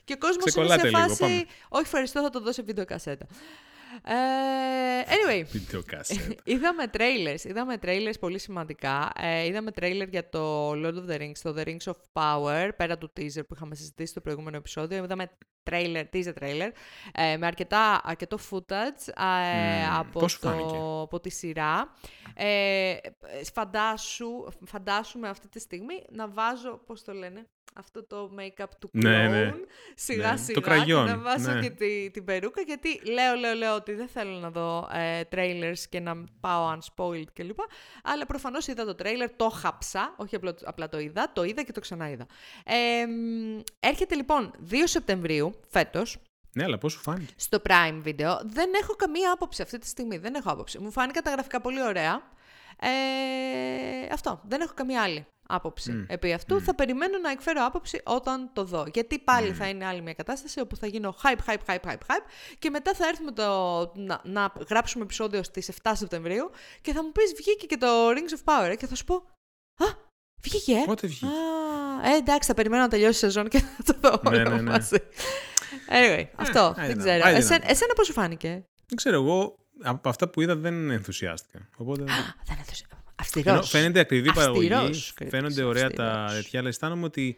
[0.04, 1.44] Και ο κόσμος είναι Ξεκολλάτε σε λίγο, φάση, πάμε.
[1.68, 3.26] όχι ευχαριστώ, θα το δώσω βίντεο κασέτα.
[4.04, 4.14] Ε,
[5.02, 6.34] anyway, βίντεο κασέτα.
[6.44, 9.12] είδαμε trailers, είδαμε trailers πολύ σημαντικά.
[9.20, 12.98] Ε, είδαμε trailer για το Lord of the Rings, το The Rings of Power, πέρα
[12.98, 15.04] του teaser που είχαμε συζητήσει στο προηγούμενο επεισόδιο.
[15.04, 15.30] Είδαμε
[15.70, 16.70] trailer, teaser trailer,
[17.12, 21.92] ε, με αρκετά, αρκετό footage ε, Μμμ, από, πώς σου το, φάνηκε; από τη σειρά.
[22.34, 22.96] Ε,
[23.52, 24.28] φαντάσου,
[24.64, 27.46] φαντάσου με αυτή τη στιγμή να βάζω, πώς το λένε,
[27.78, 29.52] αυτό το make-up του Ναι, clown, ναι.
[29.94, 31.60] σιγά Ναι, σιγά το κραγιόν, και να βάσω ναι.
[31.60, 35.78] και τη, την περούκα γιατί λέω, λέω, λέω ότι δεν θέλω να δω ε, trailers
[35.88, 37.58] και να πάω unspoiled κλπ.
[38.02, 41.72] Αλλά προφανώς είδα το trailer, το χαψά, όχι απλά, απλά το είδα, το είδα και
[41.72, 42.26] το ξαναείδα.
[42.64, 46.18] Ε, μ, έρχεται λοιπόν 2 Σεπτεμβρίου φέτος,
[46.52, 48.38] Ναι, αλλά πώς σου φάνηκε; στο Prime Video.
[48.44, 50.16] Δεν έχω καμία άποψη αυτή τη στιγμή.
[50.16, 50.78] Δεν έχω άποψη.
[50.78, 52.22] Μου φάνηκαν τα γραφικά πολύ ωραία.
[52.80, 54.40] Ε, αυτό.
[54.48, 56.60] Δεν έχω καμία άλλη άποψη επί αυτού.
[56.60, 58.84] Θα περιμένω να εκφέρω άποψη όταν το δω.
[58.94, 62.24] Γιατί πάλι θα είναι άλλη μια κατάσταση όπου θα γίνω hype, hype, hype, hype, hype
[62.58, 63.44] και μετά θα έρθουμε το,
[63.96, 68.38] να, να γράψουμε επεισόδιο στις 7 Σεπτεμβρίου και θα μου πεις βγήκε και το Rings
[68.38, 69.14] of Power ε, και θα σου πω
[69.76, 69.86] «Α,
[70.42, 70.82] βγήκε, ε».
[70.86, 74.30] Πότε βγήκε; Α, ε, εντάξει, θα περιμένω να τελειώσει η σεζόν και θα το δω
[74.30, 74.70] Ναι, όλο ναι, ναι.
[74.70, 74.96] μαζί.
[75.88, 76.74] Anyway, αυτό.
[76.76, 77.24] άιντε δεν να- ξέρω.
[77.24, 77.70] άιντε να Εσένα, δούμε.
[77.72, 78.48] εσένα πώς σου φάνηκε;
[78.86, 81.68] Δεν ξέρω, εγώ από αυτά που είδα δεν ενθουσιάστηκα.
[81.76, 82.02] Οπότε...
[82.02, 82.06] Α,
[82.46, 82.86] δεν έδωσε.
[83.18, 83.68] Ενώ Αυστηρός.
[83.70, 86.42] φαίνεται ακριβή παραγωγή, Αυστηρός κριτής, φαίνονται ωραία τα αυστηρός.
[86.42, 87.36] τέτοια, αλλά αισθάνομαι ότι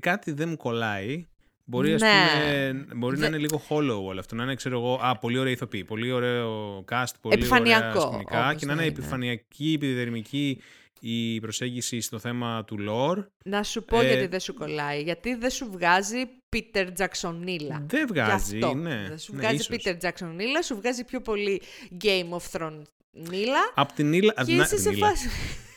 [0.00, 1.26] κάτι δεν μου κολλάει.
[1.64, 2.08] Μπορεί, ας Ναι.
[2.08, 4.34] πούμε, μπορεί να Δε- είναι λίγο hollow όλο αυτό.
[4.34, 8.48] Να είναι, ξέρω εγώ, α, πολύ ωραία ηθοποιή, πολύ ωραίο cast, πολύ Επιφανειακό, ωραία σκηνικά
[8.48, 8.96] όπως και να είναι να είναι.
[8.98, 10.62] επιφανειακή, επιδερμική
[11.00, 13.26] η προσέγγιση στο θέμα του lore.
[13.44, 15.02] Να σου πω Ε, γιατί δεν σου κολλάει.
[15.02, 16.16] Γιατί δεν σου βγάζει
[16.56, 17.80] Peter Jacksonilla.
[17.86, 18.74] Δεν βγάζει, Γι' αυτό.
[18.76, 19.04] ναι.
[19.08, 19.76] Δεν σου ναι, βγάζει ίσως.
[19.76, 21.62] Peter Jacksonilla, σου βγάζει πιο πολύ
[22.04, 22.82] Game of Thrones
[23.30, 23.72] Νίλα.
[23.74, 24.32] Απ' την Ήλα.
[24.44, 25.28] Και είσαι σε φάση.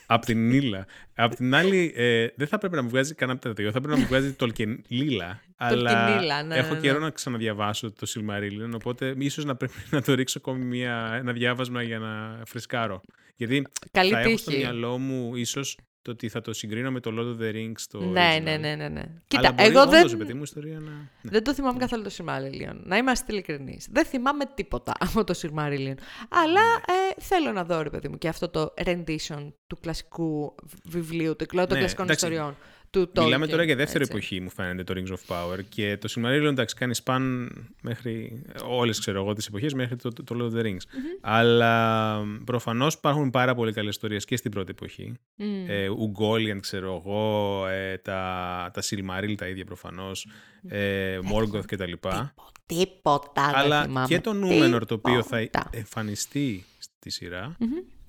[0.06, 0.86] Απ' την Ήλα.
[1.14, 3.70] Απ' την άλλη, ε, δεν θα πρέπει να μου βγάζει κανένα από τα δύο.
[3.70, 5.40] Θα πρέπει να μου βγάζει Tolkien Λίλα.
[5.56, 7.04] αλλά Tolkienilla, ναι, έχω ναι, καιρό ναι.
[7.04, 11.82] να ξαναδιαβάσω το Silmarillion, οπότε ίσως να πρέπει να το ρίξω ακόμη μια, ένα διάβασμα
[11.82, 13.00] για να φρεσκάρω.
[13.36, 14.62] Γιατί Καλή θα έχω στο τύχη.
[14.62, 17.80] μυαλό μου ίσως το ότι θα το συγκρίνω με το Lord of the Rings.
[17.90, 18.42] Το Ναι, original.
[18.42, 19.00] ναι, ναι, ναι, ναι.
[19.00, 20.90] Αλλά Κοίτα, μπορεί εγώ όντως, δεν, παιδί μου, ιστορία να...
[20.90, 21.30] Ναι.
[21.30, 22.74] δεν το θυμάμαι καθόλου το Silmarillion.
[22.84, 23.88] Να είμαστε ειλικρινείς.
[23.90, 25.94] Δεν θυμάμαι τίποτα από το Silmarillion.
[26.28, 26.94] Αλλά Ναι.
[27.16, 31.46] ε, θέλω να δω, ρε παιδί μου, και αυτό το rendition του κλασικού βιβλίου, του
[31.46, 32.26] των Ναι, κλασικών εντάξει.
[32.26, 32.56] ιστοριών.
[32.92, 34.16] Του Μιλάμε Tolkien, τώρα για δεύτερη έτσι.
[34.16, 35.58] εποχή, μου φαίνεται, το Rings of Power.
[35.68, 37.50] Και το Silmarillion, εντάξει, κάνει σπαν
[37.82, 40.82] μέχρι όλες, ξέρω εγώ, τις εποχές, μέχρι το, το Lord of the Rings.
[41.20, 45.12] Αλλά προφανώς υπάρχουν πάρα πολύ καλές ιστορίες και στην πρώτη εποχή.
[45.36, 45.64] Μμ.
[45.68, 50.26] Ε, Ουγκόλιαν, ξέρω εγώ, ε, τα, τα Silmaril τα ίδια προφανώς,
[50.68, 52.34] ε, Morgoth και τα λοιπά.
[52.66, 54.06] Τίποτα δεν Αλλά θυμάμαι.
[54.06, 55.68] και το Νούμενορ το οποίο θα Τίποτα.
[55.72, 57.56] εμφανιστεί στη σειρά,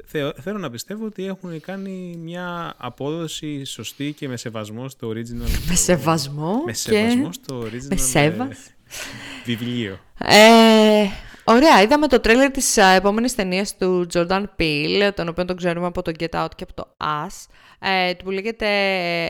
[0.05, 5.49] θεω- θέλω να πιστεύω ότι έχουν κάνει μια απόδοση σωστή και με σεβασμό στο original.
[5.67, 6.77] Με σεβασμό με και...
[6.77, 8.57] σεβασμό στο original με ε, σέβας.
[9.45, 9.99] βιβλίο.
[10.17, 11.05] Ε,
[11.43, 15.85] ωραία, είδαμε το τρέλερ της α, επόμενης ταινίας του Jordan Peele, τον οποίο τον ξέρουμε
[15.87, 17.47] από το Get Out και από το Us,
[17.79, 18.67] ε, που λέγεται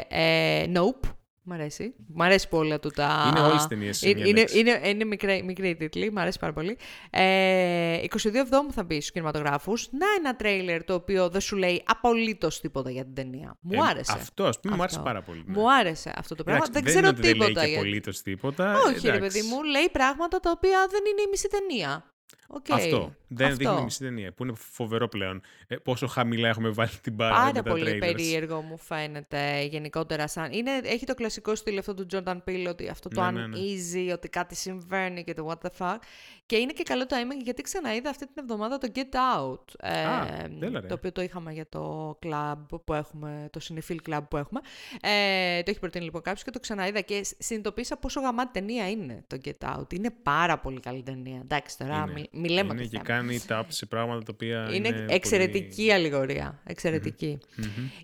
[0.10, 1.10] ε, Nope.
[1.46, 1.96] Μ' αρέσει.
[2.14, 3.26] Μ' αρέσει πολύ του τα...
[3.30, 4.60] Είναι όλες τις ταινίες σε Είναι, μια είναι, λέξη.
[4.60, 6.78] είναι, είναι μικρή, μικρή η τίτλη, μ' αρέσει πάρα πολύ.
[7.10, 9.88] Ε, 22 Εβδόμου θα μπει στους κινηματογράφους.
[9.91, 13.58] Να ένα τρέιλερ το οποίο δεν σου λέει απολύτως τίποτα για την ταινία.
[13.62, 14.12] Μου Ε, άρεσε.
[14.16, 15.10] Αυτό, ας πούμε, μου άρεσε Αυτό.
[15.10, 15.44] πάρα πολύ.
[15.48, 15.54] ναι.
[15.58, 16.64] Μου άρεσε αυτό το πράγμα.
[16.68, 18.74] Εντάξει, δεν είναι ξέρω ότι τίποτα Δεν λέει και για- απολύτως τίποτα.
[18.88, 19.20] όχι, ρε εντάξει.
[19.39, 22.12] παιδί μου, λέει πράγματα τα οποία δεν είναι η μισή ταινία.
[22.48, 22.66] Οκ.
[22.72, 23.14] Αυτό.
[23.28, 23.58] Δεν Αυτό.
[23.58, 24.32] δείχνει μισή ταινία.
[24.32, 25.42] Που είναι φοβερό πλέον.
[25.68, 28.00] Ε, πόσο χαμηλά έχουμε βάλει την μπάρα με Πάρα τα πολύ trailers.
[28.00, 30.52] περίεργο μου φαίνεται γενικότερα σαν...
[30.52, 33.58] Είναι, έχει το κλασικό στυλ αυτό του Jordan Peele ότι αυτό το Ναι, ναι, ναι.
[33.58, 35.98] uneasy, ότι κάτι συμβαίνει και το what the fuck.
[36.46, 39.64] Και είναι και καλό το timing γιατί ξαναείδα αυτή την εβδομάδα το Get Out.
[39.80, 40.28] ε, Α,
[40.62, 40.88] έλα ρε.
[40.88, 42.56] το οποίο το είχαμε για το club
[42.86, 44.60] που έχουμε, το Cinephile Club που έχουμε.
[45.02, 48.90] Ε, το έχει προτείνει λοιπόν κάποιος και το ξαναείδα και σ- συνειδητοποίησα πόσο γαμάτη ταινία
[48.90, 49.94] είναι το Get Out.
[49.94, 51.40] Είναι πάρα πολύ καλή ταινία.
[51.42, 52.30] Εντάξει τώρα, Είναι.
[52.32, 53.20] μι, μη λέμε Είναι το και θέμα.
[53.20, 55.94] κάνει tap σε πράγματα τα οποία Είναι, είναι εξαιρετική πολύ...
[55.94, 56.60] αλληγορία.
[56.66, 57.40] Εξαιρετική.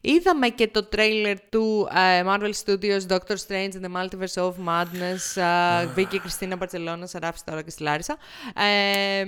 [0.02, 5.42] Είδαμε και το τρέιλερ του ε, Marvel Studios Doctor Strange in the Multiverse of Madness.
[5.42, 8.18] Uh, Βίκη Κριστίνα Μπαρτσελώνα, Σαράφη τώρα και στη Λάρισα.
[8.56, 9.24] Ε,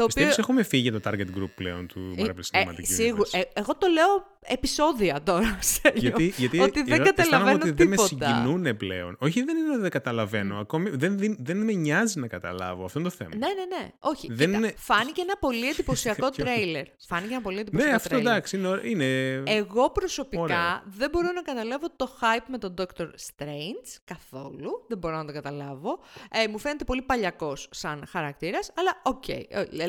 [0.00, 0.24] το οποίο...
[0.24, 3.38] Πιστεύεις έχουμε φύγει για το target group πλέον του Ε, Marvel ε, Cinematic σίγου- Universe.
[3.54, 6.00] ε, εγώ το λέω επεισόδια τώρα, Στέλιο.
[6.00, 8.26] Γιατί, γιατί ότι δεν εγώ καταλαβαίνω αισθάνομαι ότι δεν με τίποτα.
[8.26, 9.16] συγκινούν πλέον.
[9.18, 10.58] Όχι, δεν είναι ότι δεν καταλαβαίνω.
[10.58, 12.84] Ακόμη, δεν, δεν, δεν με νοιάζει να καταλάβω.
[12.84, 13.30] Αυτό είναι το θέμα.
[13.36, 13.88] Ναι, ναι, ναι.
[13.98, 14.26] Όχι.
[14.32, 16.84] Δεν κοίτα, είναι- Φάνηκε ένα πολύ εντυπωσιακό τρέιλερ.
[17.08, 18.32] Φάνηκε ένα πολύ εντυπωσιακό Ναι, αυτό τρέιλερ.
[18.32, 18.56] εντάξει.
[18.56, 19.04] Είναι, ωρα- είναι...
[19.46, 20.56] Εγώ προσωπικά Ωραίο.
[20.84, 24.84] δεν μπορώ να καταλάβω το hype με τον Doctor Strange καθόλου.
[24.88, 25.98] Δεν μπορώ να το καταλάβω.
[26.30, 29.28] Ε, μου φαίνεται πολύ παλιακός σαν χαρακτήρας, αλλά οκ.
[29.28, 29.46] Ε,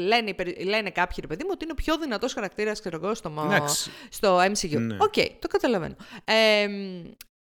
[0.07, 2.99] λένε, οι περι- λένε κάποιοι ρε παιδί μου ότι είναι ο πιο δυνατός χαρακτήρας, ξέρω
[3.03, 3.91] εγώ, στο, μο- Εντάξει.
[4.09, 4.77] στο MCU.
[4.79, 4.97] Ναι.
[4.99, 5.95] Οκ, το καταλαβαίνω.
[6.23, 6.67] Ε,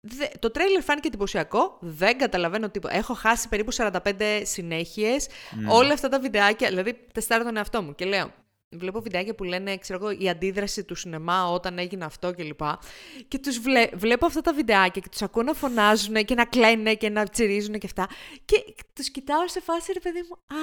[0.00, 1.78] δε- το τρέιλερ φάνηκε εντυπωσιακό.
[1.80, 2.96] Δεν καταλαβαίνω τίποτα.
[2.96, 5.26] Έχω χάσει περίπου 45 συνέχειες.
[5.68, 6.68] Όλα αυτά τα βιντεάκια.
[6.68, 8.32] Δηλαδή, τεστάρω τον εαυτό μου και λέω.
[8.78, 12.58] Βλέπω βιντεάκια που λένε, ξέρω εγώ, η αντίδραση του σινεμά όταν έγινε αυτό κλπ.
[12.58, 16.44] Και, και τους βλέ, βλέπω αυτά τα βιντεάκια και τους ακούω να φωνάζουν και να
[16.44, 18.08] κλαίνουν και να τσιρίζουν και αυτά.
[18.44, 20.62] Και τους κοιτάω σε φάση, ρε παιδί μου, α,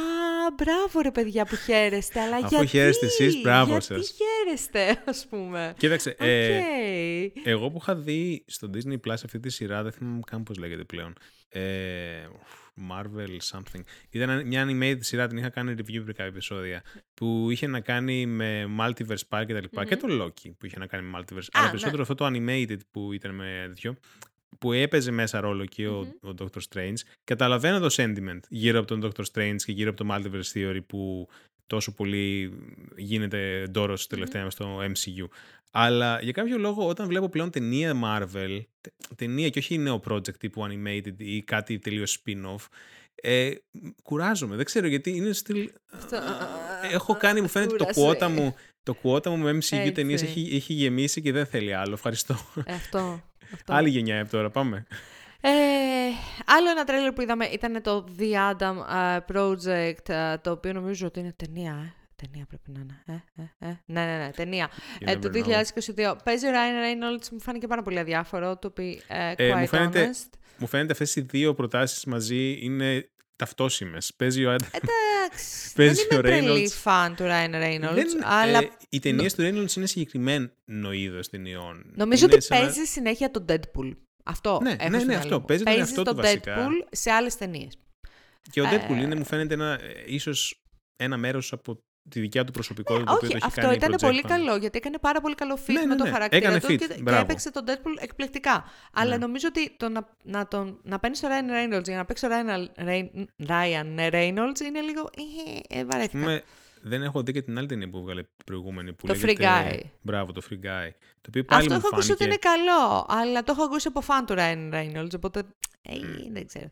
[0.57, 4.13] μπράβο ρε παιδιά που χαίρεστε, αλλά Αφού γιατί, χαίρεστε εσείς, μπράβο γιατί σας.
[4.17, 5.73] χαίρεστε, ας πούμε.
[5.77, 6.15] Κοίταξε, Οκ.
[6.27, 10.57] ε, εγώ που είχα δει στο Disney Plus αυτή τη σειρά, δεν θυμάμαι καν πώς
[10.57, 11.13] λέγεται πλέον.
[11.49, 11.61] Ε,
[12.89, 13.81] Marvel something.
[14.09, 18.25] Ήταν μια animated σειρά, την είχα κάνει review πριν κάποια επεισόδια, που είχε να κάνει
[18.25, 21.47] με Multiverse Park και τα λοιπα Και το Loki που είχε να κάνει με Multiverse.
[21.51, 21.69] αλλά ναι.
[21.69, 23.95] περισσότερο αυτό το animated που ήταν με τέτοιο,
[24.59, 26.95] που έπαιζε μέσα ρόλο και ο, ο Doctor Strange.
[27.23, 31.29] Καταλαβαίνω το sentiment γύρω από τον Doctor Strange και γύρω από το Multiverse Theory που
[31.71, 32.53] τόσο πολύ
[32.97, 35.27] γίνεται ντόρος τελευταία στο MCU.
[35.71, 40.37] Αλλά για κάποιο λόγο όταν βλέπω πλέον ταινία Marvel, τε- ταινία και όχι νέο project
[40.37, 42.65] τύπου animated ή κάτι τελείως spin-off,
[43.15, 43.51] ε,
[44.03, 44.55] κουράζομαι.
[44.55, 45.69] Δεν ξέρω γιατί είναι στυλ...
[46.91, 47.99] Έχω κάνει, μου φαίνεται το Κούρασε.
[47.99, 49.91] κουότα μου, το κουότα μου με MCU Έτσι.
[49.91, 51.93] ταινίες έχει, έχει γεμίσει και δεν θέλει άλλο.
[51.93, 52.35] Ευχαριστώ.
[52.65, 53.23] Ε, αυτό.
[53.53, 53.73] αυτό.
[53.73, 54.85] Άλλη γενιά από τώρα, πάμε.
[55.41, 55.49] Ε,
[56.45, 61.07] άλλο ένα τρέλερ που είδαμε ήταν το The Adam ε, Project, ε, το οποίο νομίζω
[61.07, 61.93] ότι είναι ταινία, ε.
[62.15, 63.03] Ταινία πρέπει να είναι.
[63.37, 63.79] Ε, ε, ε.
[63.85, 64.69] Ναι, ναι, ναι, ταινία.
[64.99, 66.11] You Ε, το never know.
[66.13, 66.15] 2022.
[66.23, 66.53] Παίζει ο Ryan
[66.85, 70.37] Reynolds, μου φάνηκε πάρα πολύ αδιάφορο, το πει ε, Ε, quite μου φαίνεται- honest.
[70.57, 74.13] Μου φαίνεται αυτές οι δύο προτάσεις μαζί είναι ταυτόσιμες.
[74.17, 74.65] Παίζει ο Adam.
[74.71, 76.71] Εντάξει, δεν Παίζει είμαι ο τρελή Reynolds.
[76.73, 80.49] φαν του Ryan Reynolds, Δεν- αλλά ε, οι ταινίες του Reynolds είναι συγκεκριμένο
[80.93, 81.91] είδο ταινιών.
[81.95, 83.91] νομίζω Είναι ότι σαν να- παίζει συνέχεια τον Deadpool.
[84.31, 85.39] Αυτό Ναι, έχω ναι, στο ναι, μυαλό αυτό.
[85.39, 85.45] μου.
[85.45, 86.55] Παίζει τον Παίζεις εαυτό του τον βασικά.
[86.57, 87.77] Deadpool σε άλλες ταινίες.
[88.51, 90.61] Και ο Deadpool Ε, είναι, μου φαίνεται, ένα, ε, ίσως
[90.95, 93.93] ένα μέρος από τη δικιά του προσωπικότητα το οποίο Όχι, το έχει αυτό κάνει ήταν
[93.93, 94.35] project πολύ πάνω.
[94.45, 96.09] καλό, γιατί έκανε πάρα πολύ καλό fit Ναι, ναι, με το ναι.
[96.09, 97.21] χαρακτήρα Έκανε του fit, και, και μπράβο.
[97.21, 98.63] έπαιξε τον Deadpool εκπληκτικά.
[98.93, 99.17] Αλλά Ναι.
[99.17, 102.31] νομίζω ότι το να, να, τον, να παίρνει τον Ryan Reynolds για να παίξει τον
[102.37, 105.09] Ryan, Reyn- Ryan Reynolds είναι λίγο.
[105.69, 106.19] Ε, ε, βαρέθηκα.
[106.19, 106.43] Πούμε,
[106.81, 108.93] δεν έχω δει και την άλλη ταινία που βγάλε προηγούμενη.
[108.93, 109.33] Που Το λέγεται...
[109.33, 109.79] Free Guy.
[110.01, 110.89] Μπράβο, το Free Guy.
[111.21, 112.45] Το οποίο πάλι Αυτό μου έχω ακούσει ότι φάνηκε...
[112.45, 115.43] είναι καλό, αλλά το έχω ακούσει από φαν του Ryan Reynolds, οπότε
[115.81, 115.95] ε,
[116.31, 116.71] δεν ξέρω.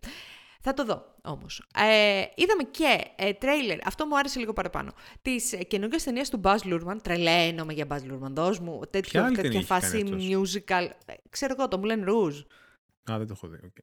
[0.61, 1.67] Θα το δω όμως.
[1.75, 4.91] Ε, είδαμε και ε, τρέιλερ, αυτό μου άρεσε λίγο παραπάνω,
[5.21, 6.97] της ε, καινούργιας ταινίας του Baz Luhrmann.
[7.03, 10.89] Τρελαίνομαι για Baz Luhrmann, δώσ' μου τέτοιο, άλλη τέτοια ταινία έχει κάνει φάση αυτός; musical.
[11.05, 12.45] Ε, ξέρω εγώ, το Moulin Rouge,
[13.11, 13.59] Α, δεν το έχω δει.
[13.65, 13.77] οκ.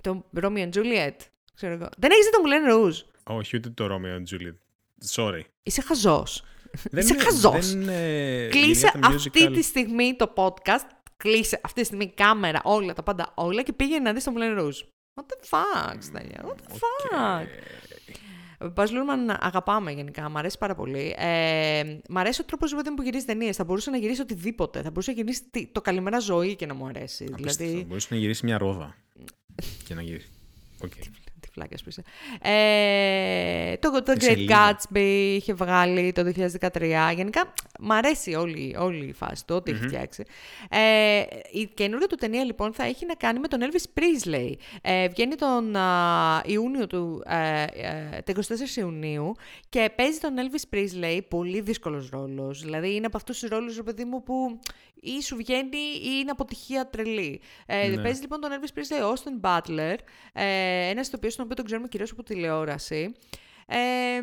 [0.00, 1.16] το Romeo and Juliet.
[1.54, 1.88] Ξέρω εγώ.
[1.98, 3.04] Δεν έχεις δει το Moulin Rouge;
[3.36, 4.56] Όχι, ούτε το Romeo and Juliet.
[5.10, 5.40] Sorry.
[5.62, 6.44] Είσαι χαζός.
[6.90, 7.74] Δεν Είσαι είναι- χαζός.
[7.74, 9.52] Δεν, ε, Κλείσε γεννιέται αυτή musical.
[9.52, 10.86] τη στιγμή το podcast,
[11.16, 14.58] κλείσε αυτή τη στιγμή κάμερα, όλα, τα πάντα όλα και πήγαινε να δεις το Moulin
[14.60, 14.80] Rouge.
[15.14, 17.46] What the fuck, Στέλια, what the fuck.
[18.72, 21.14] Μπαζ Λούρμαν αγαπάμε γενικά, μου αρέσει πάρα πολύ.
[21.18, 23.56] Ε, μ' αρέσει ο τρόπος που γυρίζει ταινίες.
[23.56, 24.82] Θα μπορούσε να γυρίσει οτιδήποτε.
[24.82, 27.24] Θα μπορούσε να γυρίσει τι- το καλημέρα ζωή και να μου αρέσει.
[27.32, 27.64] Απίστευτο.
[27.64, 27.84] δηλαδή.
[27.84, 28.94] Μπορούσε να γυρίσει μια ρόδα.
[29.84, 30.28] και να γυρίσει.
[30.84, 30.92] Οκ.
[31.52, 32.02] Τι βλάκας που είσαι.
[32.42, 34.78] Ε, το, το Τη Great σελίδα.
[34.78, 36.32] Gatsby είχε βγάλει το
[36.70, 37.12] 2013.
[37.14, 40.24] Γενικά, μ' αρέσει όλη, όλη η φάση του, ό,τι έχει φτιάξει.
[40.70, 41.22] Ε,
[41.52, 44.52] η καινούργια του ταινία, λοιπόν, θα έχει να κάνει με τον Elvis Presley.
[44.82, 49.34] Ε, βγαίνει τον α, Ιούνιο του, ε, ε, τα 24 Ιουνίου
[49.68, 52.62] και παίζει τον Elvis Presley, πολύ δύσκολος ρόλος.
[52.62, 54.60] Δηλαδή, είναι από αυτούς τους ρόλους, ρε παιδί μου, που
[55.04, 57.40] ή σου βγαίνει ή είναι αποτυχία τρελή.
[57.66, 58.02] Ε, Ναι.
[58.02, 59.96] Παίζει λοιπόν τον Elvis Presley, ο Austin Butler,
[60.32, 60.44] ε,
[60.90, 63.14] ένας ηθοποιός τον οποίο τον ξέρουμε κυρίως από τηλεόραση.
[63.66, 64.20] Ε,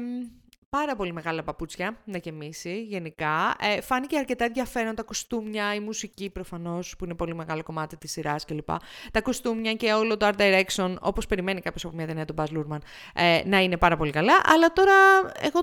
[0.69, 3.55] πάρα πολύ μεγάλα παπούτσια να γεμίσει γενικά.
[3.59, 8.11] Ε, φάνηκε αρκετά ενδιαφέρον τα κοστούμια, η μουσική προφανώς που είναι πολύ μεγάλο κομμάτι της
[8.11, 8.67] σειράς κλπ.
[9.11, 12.45] Τα κοστούμια και όλο το art direction όπως περιμένει κάποιος από μια ταινία του Baz
[12.45, 12.79] Luhrmann
[13.13, 14.33] ε, να είναι πάρα πολύ καλά.
[14.45, 14.93] Αλλά τώρα
[15.39, 15.59] εγώ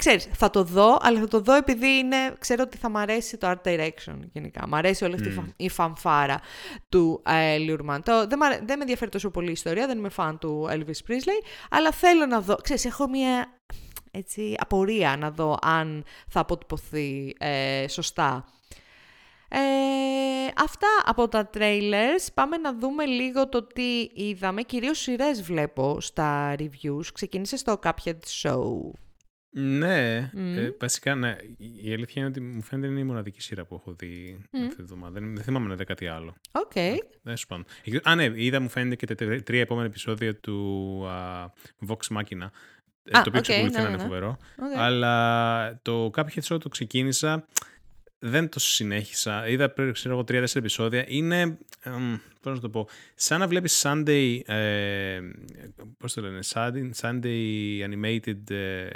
[0.00, 3.36] ξέρεις, θα το δω, αλλά θα το δω επειδή είναι, ξέρω ότι θα μ' αρέσει
[3.36, 4.68] το art direction γενικά.
[4.68, 6.40] Μ' αρέσει όλη αυτή η φα- η φανφάρα
[6.88, 8.02] του ε, Λιουρμαν.
[8.02, 10.68] Το, δεν, μ' αρέ- δεν με ενδιαφέρει τόσο πολύ η ιστορία, δεν είμαι φαν του
[10.70, 13.46] Elvis Presley, αλλά θέλω να δω, ξέρεις, έχω μια
[14.10, 18.44] έτσι, απορία να δω αν θα αποτυπωθεί ε, σωστά.
[19.52, 19.58] Ε,
[20.62, 22.28] αυτά από τα trailers.
[22.34, 24.62] Πάμε να δούμε λίγο το τι είδαμε.
[24.62, 27.04] Κυρίως σειρές βλέπω στα reviews.
[27.14, 28.90] Ξεκίνησε στο Cuphead Show.
[29.52, 30.58] Ναι, Μμμ.
[30.58, 31.36] ε, βασικά ναι.
[31.82, 34.82] Η αλήθεια είναι ότι μου φαίνεται είναι η μοναδική σειρά που έχω δει αυτή τη
[34.82, 35.20] βδομάδα.
[35.20, 36.34] Δεν, δεν θυμάμαι να δει κάτι άλλο.
[36.52, 36.72] Οκ.
[37.22, 37.64] Δεν σου πάνω.
[38.02, 41.50] Α, ναι, είδα μου φαίνεται και τα τε- τρία επόμενα επεισόδια του α,
[41.88, 42.48] Vox Machina.
[43.04, 44.02] ε, Α, το οποίο οκ, εξακολουθεί ναι, να ναι, είναι ναι.
[44.02, 44.36] φοβερό.
[44.58, 44.78] Οκ.
[44.78, 47.46] Αλλά το Cuphead Show το ξεκίνησα.
[48.22, 49.48] Δεν το συνέχισα.
[49.48, 51.04] Είδα πριν, ξέρω εγώ, τρία-τέσσερα επεισόδια.
[51.08, 55.20] Είναι, εμ, πώς να το πω, σαν να βλέπεις Sunday, ε,
[55.98, 58.88] πώς το λένε, Sunday, Sunday animated ε,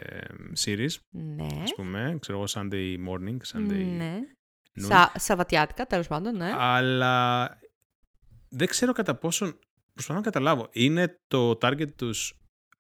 [0.64, 1.46] series, Ναι.
[1.62, 4.18] ας πούμε, ξέρω εγώ, Sunday morning, Sunday Ναι.
[4.80, 5.10] noon.
[5.12, 6.50] Σα, σαββατιάτικα, τέλος πάντων, ναι.
[6.56, 7.48] Αλλά
[8.48, 9.58] δεν ξέρω κατά πόσον,
[9.92, 12.34] προσπαθώ να καταλάβω, είναι το target τους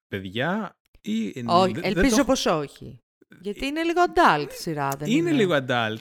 [0.08, 1.26] παιδιά ή...
[1.46, 2.98] όχι, δεν- δεν ελπίζω το, πως όχι.
[3.40, 5.18] Γιατί είναι λίγο adult σειρά, δεν είναι.
[5.18, 5.96] είναι λίγο adult,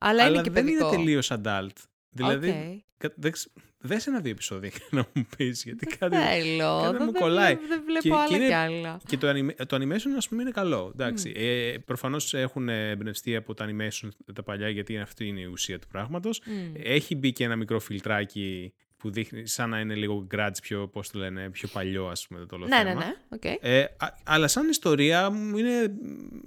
[0.00, 0.86] Αλλά, είναι αλλά και δεν παιδικό.
[0.88, 1.68] είναι τελείως adult.
[2.10, 2.82] Δηλαδή, Οκ.
[2.98, 6.16] κα- δεν ξ- δες ένα-δύο επεισόδια και να μου πεις, γιατί κάτι...
[6.16, 6.80] Θέλω.
[6.82, 7.54] κάτι δεν- μου δεν- κολλάει.
[7.54, 9.00] Δεν, δεν βλέπω Και- και άλλα είναι- κι άλλα.
[9.06, 10.90] Και το, anima- το animation, ας πούμε, είναι καλό.
[10.94, 11.32] Εντάξει.
[11.36, 15.86] Ε, προφανώς έχουν εμπνευστεί από τα animation τα παλιά, γιατί αυτή είναι η ουσία του
[15.88, 16.40] πράγματος.
[16.44, 16.72] Μμ.
[16.82, 21.10] Έχει μπει και ένα μικρό φιλτράκι που δείχνει σαν να είναι λίγο grunge πιο, πώς
[21.10, 23.04] το λένε, πιο παλιό, ας πούμε, το όλο Ναι, ναι, θέμα.
[23.04, 23.14] ναι.
[23.28, 23.44] οκ.
[23.60, 25.88] Ε, α- αλλά σαν ιστορία μου είναι.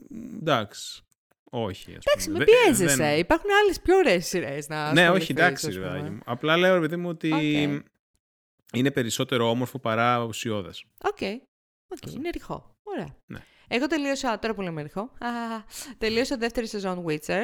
[0.09, 1.03] μ, Εντάξει.
[1.53, 1.95] Όχι.
[1.95, 2.37] Ας Εντάξει, πούμε.
[2.37, 2.95] με Δε- πιέζεσαι.
[2.95, 5.91] δεν- Υπάρχουν άλλες πιο ωραίες σειρές να Ναι, όχι, ασχοληθείς, εντάξει, ας ρε πούμε.
[5.93, 6.19] παιδάκι μου.
[6.25, 8.77] Απλά λέω, ρε παιδί μου, ότι Οκ.
[8.77, 10.85] είναι περισσότερο όμορφο παρά ουσιώδες.
[11.03, 11.17] Οκ.
[11.87, 12.75] Οκ, είναι ρηχό.
[12.83, 13.15] Ωραία.
[13.25, 13.39] Ναι.
[13.67, 15.29] Εγώ τελείωσα, τώρα που λέμε ρηχό, α,
[15.97, 17.43] τελείωσα δεύτερη σεζόν Witcher.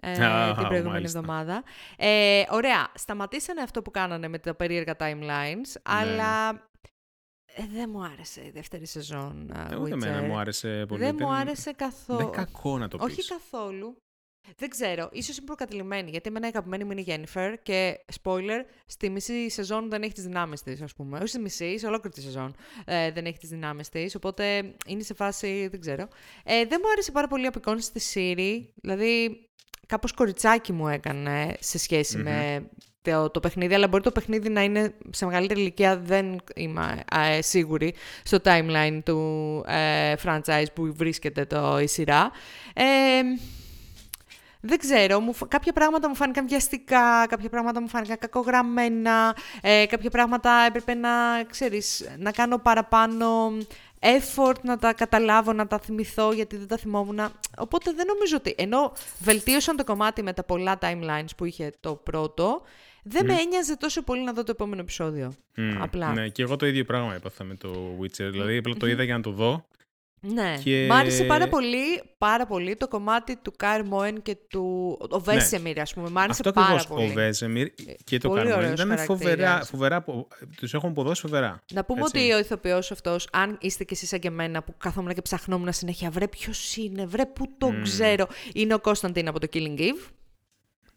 [0.00, 1.18] Ε, Α, την προηγούμενη μάλιστα.
[1.18, 1.62] εβδομάδα.
[1.96, 2.88] Ε, ωραία.
[2.94, 6.48] Σταματήσανε αυτό που κάνανε με τα περίεργα timelines, αλλά
[7.60, 9.88] ε, δεν μου άρεσε η δεύτερη σεζόν α, Εγώ Witcher.
[9.88, 11.04] δεν εμένα μου άρεσε πολύ.
[11.04, 12.18] δεν μου άρεσε καθόλου.
[12.18, 13.28] Δεν είναι κακό να το Όχι πεις.
[13.28, 13.96] καθόλου.
[14.56, 18.60] Δεν ξέρω, ίσως είμαι προκατηλημένη, γιατί εμένα η αγαπημένη μου είναι η Jennifer και, spoiler,
[18.86, 21.18] στη μισή σεζόν δεν έχει τις δυνάμεις της, ας πούμε.
[21.18, 22.54] Όχι στη μισή, σε ολόκληρη τη σεζόν
[22.84, 26.08] ε, δεν έχει τις δυνάμεις της, οπότε είναι σε φάση, δεν ξέρω.
[26.44, 29.42] Ε, δεν μου άρεσε πάρα πολύ η απεικόνηση στη Siri, δηλαδή
[29.86, 32.68] κάπως κοριτσάκι μου έκανε σε σχεση με
[33.10, 37.02] το, το παιχνίδι, αλλά μπορεί το παιχνίδι να είναι σε μεγαλύτερη ηλικία, δεν είμαι
[37.36, 42.30] ε, σίγουρη, στο timeline του ε, franchise που βρίσκεται το, η σειρά.
[42.74, 42.84] Ε,
[44.60, 49.86] δεν ξέρω, μου, φα- κάποια πράγματα μου φάνηκαν βιαστικά, κάποια πράγματα μου φάνηκαν κακογραμμένα, ε,
[49.86, 51.10] κάποια πράγματα έπρεπε να,
[51.50, 53.52] ξέρεις, να κάνω παραπάνω
[54.00, 57.20] effort να τα καταλάβω, να τα θυμηθώ γιατί δεν τα θυμόμουν.
[57.58, 61.94] Οπότε δεν νομίζω ότι, ενώ βελτίωσαν το κομμάτι με τα πολλά timelines που είχε το
[61.94, 62.62] πρώτο,
[63.08, 65.32] δεν με ένοιαζε τόσο πολύ να δω το επόμενο επεισόδιο.
[65.56, 66.12] Μμ, Απλά.
[66.12, 68.28] Ναι, και εγώ το ίδιο πράγμα έπαθα με το Witcher.
[68.30, 69.66] Δηλαδή, απλά το είδα για να το δω.
[70.20, 70.54] Ναι.
[70.64, 74.96] Και- Μ' άρεσε πάρα πολύ, πάρα πολύ το κομμάτι του Kaer Morhen και του.
[75.10, 76.08] Ο Vesemir, ας πούμε.
[76.10, 76.94] Μ' άρεσε Αυτό πάρα ακριβώς.
[76.94, 77.10] πολύ.
[77.10, 77.68] Ο Vesemir
[78.04, 79.28] και το πολύ Kaer Morhen ωραίος ήταν φοβερά.
[79.46, 79.68] χαρακτήρας.
[79.68, 80.04] φοβερά
[80.56, 81.62] τους έχουν αποδώσει φοβερά.
[81.72, 82.18] Να πούμε Έτσι.
[82.18, 85.72] ότι ο ηθοποιός αυτός, αν είστε κι εσείς σαν και εμένα που καθόμουν και ψαχνόμουν
[85.72, 90.06] συνέχεια, βρε ποιος είναι, βρε πού το ξέρω, είναι ο Κωνσταντίν από το Killing Eve.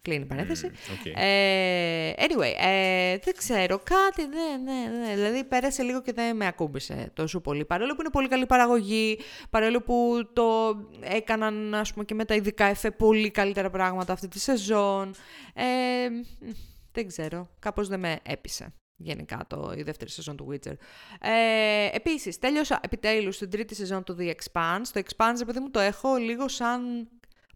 [0.02, 0.66] Κλείνει η παρένθεση.
[0.66, 1.06] οκ.
[1.14, 5.14] Ε, anyway, ε, δεν ξέρω, κάτι, ναι, ναι, ναι.
[5.14, 7.64] Δηλαδή πέρασε λίγο και δεν με ακούμπησε τόσο πολύ.
[7.64, 9.18] Παρόλο που είναι πολύ καλή παραγωγή,
[9.50, 14.28] παρόλο που το έκαναν, ας πούμε, και με τα ειδικά εφέ πολύ καλύτερα πράγματα αυτή
[14.28, 15.14] τη σεζόν.
[15.54, 16.50] Ε, μ,
[16.92, 18.72] δεν ξέρω, κάπως δεν με έπεισε.
[18.96, 20.74] Γενικά το, η δεύτερη σεζόν του Witcher.
[21.20, 24.86] Ε, επίσης, τέλειωσα επιτέλους την τρίτη σεζόν του The Expanse.
[24.92, 27.08] Το Expanse, επειδή μου το έχω λίγο σαν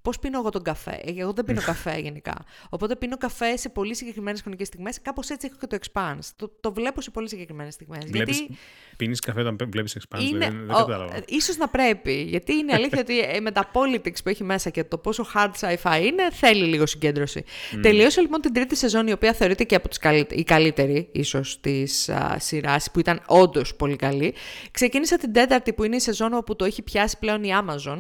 [0.07, 1.01] Πώς πίνω εγώ τον καφέ.
[1.05, 2.35] Ε, Εγώ δεν πίνω καφέ γενικά.
[2.69, 5.01] Οπότε πίνω καφέ σε πολύ συγκεκριμένες χρονικές στιγμές.
[5.03, 6.19] Κάπως έτσι έχω και το Expanse.
[6.37, 8.05] Το, το βλέπω σε πολύ συγκεκριμένες στιγμές.
[8.07, 8.57] Βλέπεις, Γιατί
[8.97, 10.39] Πίνεις καφέ όταν βλέπεις Expanse, είναι.
[10.39, 11.17] δεν, δεν ο- κατάλαβα.
[11.17, 12.23] ε, ίσως να πρέπει.
[12.29, 15.51] Γιατί είναι αλήθεια ότι ε, με τα politics που έχει μέσα και το πόσο hard
[15.61, 17.45] sci-fi είναι, θέλει λίγο συγκέντρωση.
[17.83, 21.61] Τελείωσε λοιπόν την τρίτη σεζόν, η οποία θεωρείται και από τις καλύτε- η καλύτερη ίσως
[21.61, 24.35] της σειράς, που ήταν όντως πολύ καλή.
[24.71, 27.99] Ξεκίνησα την τέταρτη, που είναι η σεζόν όπου το έχει πιάσει πλέον η Amazon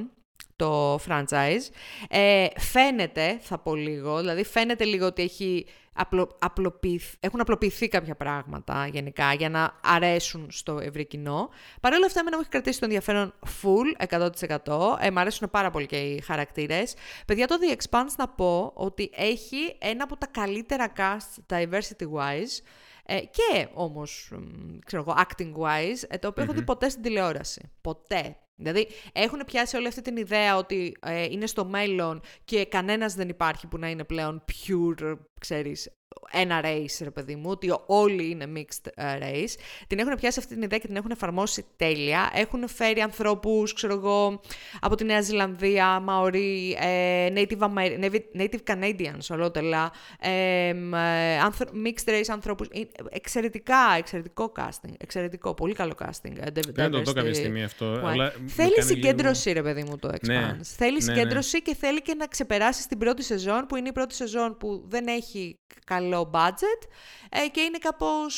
[0.57, 1.70] το franchise.
[2.09, 8.14] Ε, φαίνεται, θα πω λίγο, δηλαδή φαίνεται λίγο ότι έχει απλο, απλοποιηθ- έχουν απλοποιηθεί κάποια
[8.16, 11.48] πράγματα γενικά για να αρέσουν στο ευρύ κοινό.
[11.80, 14.96] Παρ' όλα αυτά, εμένα μου έχει κρατήσει το ενδιαφέρον full, 100%.
[15.00, 16.94] Ε, μ' αρέσουν πάρα πολύ και οι χαρακτήρες.
[17.26, 22.62] Παιδιά, το The Expanse να πω ότι έχει ένα από τα καλύτερα cast diversity-wise
[23.07, 27.70] ε, και όμως, μ, ξέρω εγώ, acting-wise, ε, το οποίο έχω δει ποτέ στην τηλεόραση.
[27.80, 28.36] Ποτέ.
[28.57, 33.28] Δηλαδή, έχουν πιάσει όλη αυτή την ιδέα ότι ε, είναι στο μέλλον και κανένας δεν
[33.28, 35.90] υπάρχει που να είναι πλέον pure, ξέρεις,
[36.30, 39.54] ένα race, ρε παιδί μου, ότι όλοι είναι mixed ε, race.
[39.86, 42.30] Την έχουν πιάσει αυτή την ιδέα και την έχουν εφαρμόσει τέλεια.
[42.34, 44.40] Έχουν φέρει ανθρώπους, ξέρω εγώ,
[44.80, 51.38] από τη Νέα Ζηλανδία, Μαωρί, ε, native, Amer- native- native Canadians, ολότελα, ε, μ, ε,
[51.38, 52.68] άνθρω- mixed race ανθρώπους.
[52.68, 52.80] Ε,
[53.11, 54.92] Εξαιρετικά, εξαιρετικό casting.
[54.98, 56.32] Εξαιρετικό, πολύ καλό casting.
[56.40, 57.94] ε, Πρέπει να το δω κάποια diversity στιγμή αυτό.
[57.94, 58.04] wise.
[58.04, 60.20] Αλλά μου Θέλει κάνει συγκέντρωση, ρε παιδί μου, το Expanse.
[60.26, 60.57] Ναι.
[60.62, 64.14] Θέλει Ναι, συγκέντρωση και θέλει και να ξεπεράσεις την πρώτη σεζόν, που είναι η πρώτη
[64.14, 65.59] σεζόν που δεν έχει
[65.99, 66.88] καλό budget
[67.30, 68.34] ε, και είναι κάπως...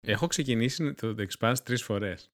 [0.00, 2.30] λίγο- Έχω ξεκινήσει το The Expanse τρεις φορές.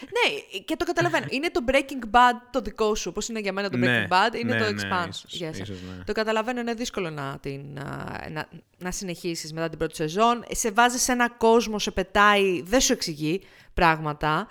[0.00, 1.26] ναι, και το καταλαβαίνω.
[1.28, 4.34] είναι το Breaking Bad το δικό σου, όπως είναι για μένα το Breaking Ναι, Bad,
[4.34, 5.64] είναι ναι, το ναι, Expanse ίσως, για εσένα.
[5.64, 6.04] ίσως, ναι.
[6.04, 10.44] Το καταλαβαίνω, είναι δύσκολο να, την, α, να, να συνεχίσεις μετά την πρώτη σεζόν.
[10.50, 13.40] Σε βάζει σε ένα κόσμο, σε πετάει, δεν σου εξηγεί
[13.74, 14.46] πράγματα.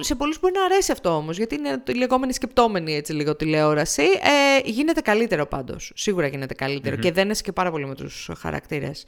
[0.00, 4.02] Σε πολλούς μπορεί να αρέσει αυτό όμως, γιατί είναι η λεγόμενη σκεπτόμενη έτσι λίγο τηλεόραση.
[4.02, 6.54] Ε, γίνεται καλύτερο πάντως, σίγουρα γίνεται
[7.00, 9.04] και δένεσαι και πάρα πολύ με τους χαρακτήρες.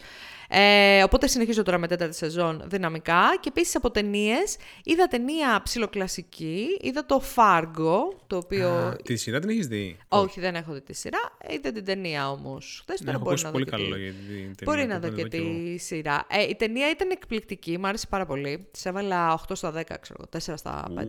[0.53, 6.67] Ε, οπότε συνεχίζω τώρα με τέταρτη σεζόν δυναμικά και επίσης από ταινίες είδα ταινία ψιλοκλασική,
[6.81, 8.69] είδα το Fargo, το οποίο...
[8.69, 11.19] Α, τη σειρά την έχεις δει; Όχι, δεν έχω δει τη σειρά,
[11.51, 12.83] είδα την ταινία όμως.
[12.83, 14.55] Χθε ναι, έχω μπορεί να πολύ καλό για την ταινία.
[14.65, 16.27] Μπορεί να δω και τη σειρά.
[16.31, 18.69] Ε, η ταινία ήταν εκπληκτική, μου άρεσε πάρα πολύ.
[18.71, 21.03] Τη έβαλα 8 στα 10, ξέρω, 4 στα 5.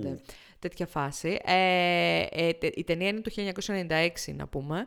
[0.60, 1.40] Τέτοια φάση.
[1.46, 3.32] Ε, ε, η ταινία είναι το
[4.28, 4.86] 1996, να πούμε.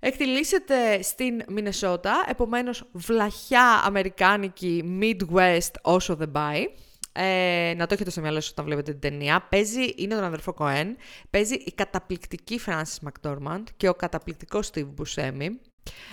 [0.00, 6.66] Εκτιλήσεται στην Μινεσότα, επομένως βλαχιά αμερικάνικη Midwest όσο δεν πάει.
[7.12, 9.46] Ε, να το έχετε στο μυαλό σας όταν βλέπετε την ταινία.
[9.50, 10.96] Παίζει, είναι τον αδερφό Κοέν,
[11.30, 15.48] παίζει η καταπληκτική Frances McDormand και ο καταπληκτικός Steve Buscemi.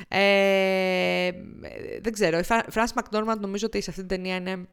[0.08, 1.32] Ε,
[2.02, 4.68] δεν ξέρω, η Frances McDormand νομίζω ότι σε αυτή την ταινία είναι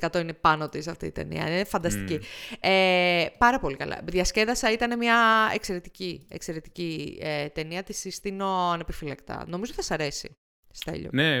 [0.00, 1.50] 100% είναι πάνω της αυτή η ταινία.
[1.50, 2.20] Είναι φανταστική.
[2.60, 4.00] Ε, πάρα πολύ καλά.
[4.04, 7.82] Διασκέδασα, ήταν μια εξαιρετική, εξαιρετική ε, ταινία.
[7.82, 9.44] Τη συστήνω ανεπιφύλακτα.
[9.48, 10.36] Νομίζω θα σ' αρέσει.
[10.70, 11.10] Στέλιο.
[11.12, 11.40] Ναι,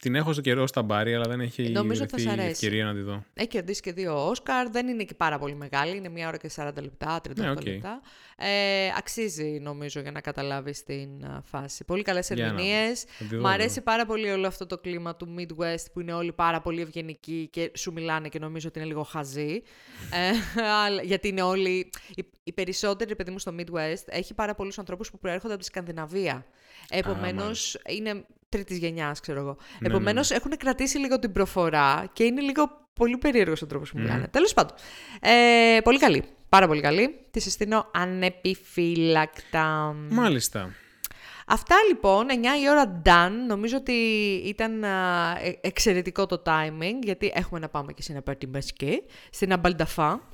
[0.00, 3.24] την έχω στο καιρό στα μπάρι, αλλά δεν έχει Νομίζω η ευκαιρία να τη δω.
[3.34, 4.70] Έχει κερδίσει και δύο Όσκαρ.
[4.70, 5.96] Δεν είναι και πάρα πολύ μεγάλη.
[5.96, 7.64] Είναι μία ώρα και 40 λεπτά, 38 ναι, okay.
[7.64, 8.00] λεπτά.
[8.36, 11.08] Ε, αξίζει νομίζω για να καταλάβεις την
[11.44, 11.84] φάση.
[11.84, 13.04] Πολύ καλές ερμηνείες.
[13.40, 16.80] Μ' αρέσει πάρα πολύ όλο αυτό το κλίμα του Midwest που είναι όλοι πάρα πολύ
[16.80, 19.62] ευγενικοί και σου μιλάνε και νομίζω ότι είναι λίγο χαζοί.
[20.12, 21.90] ε, γιατί είναι όλοι.
[22.14, 25.68] Οι, οι περισσότεροι, παιδί μου, στο Midwest έχει πάρα πολλούς ανθρώπους που προέρχονται από τη
[25.68, 26.46] Σκανδιναβία.
[26.90, 29.56] Επομένως, είναι τρίτης γενιάς, ξέρω εγώ.
[29.78, 30.36] Ναι, Επομένω, ναι, ναι.
[30.36, 34.24] έχουν κρατήσει λίγο την προφορά και είναι λίγο πολύ περίεργος ο τρόπος που μιλάνε.
[34.24, 34.30] Mm.
[34.30, 34.76] Τέλος πάντων.
[35.20, 36.24] Ε, πολύ καλή.
[36.48, 37.26] Πάρα πολύ καλή.
[37.30, 39.94] Τη συστήνω ανεπιφύλακτα.
[40.10, 40.70] Μάλιστα.
[41.50, 42.32] Αυτά λοιπόν, 9
[42.62, 43.32] η ώρα done.
[43.46, 43.92] Νομίζω ότι
[44.44, 44.88] ήταν ε,
[45.60, 50.28] εξαιρετικό το timing, γιατί έχουμε να πάμε και σε ένα πάρτι μπασκέ, στην Αμπαλνταφά.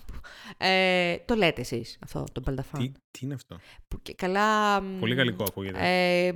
[0.57, 2.79] Ε, το λέτε εσείς αυτό, το Μπαλνταφά.
[2.79, 3.59] Τι, τι είναι αυτό;
[3.89, 4.81] Που, και καλά...
[4.81, 5.79] Πολύ γαλλικό ακούγεται.
[5.81, 6.33] Ε,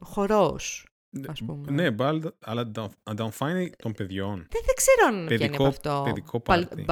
[0.00, 0.86] χορός.
[1.28, 1.70] Ας πούμε.
[1.70, 4.46] Ναι, μπαλ, αλλά ανταμφάνει των παιδιών.
[4.50, 6.02] Δεν, δεν ξέρω αν παιδικό, είναι αυτό.
[6.04, 6.84] Παιδικό πάρτι.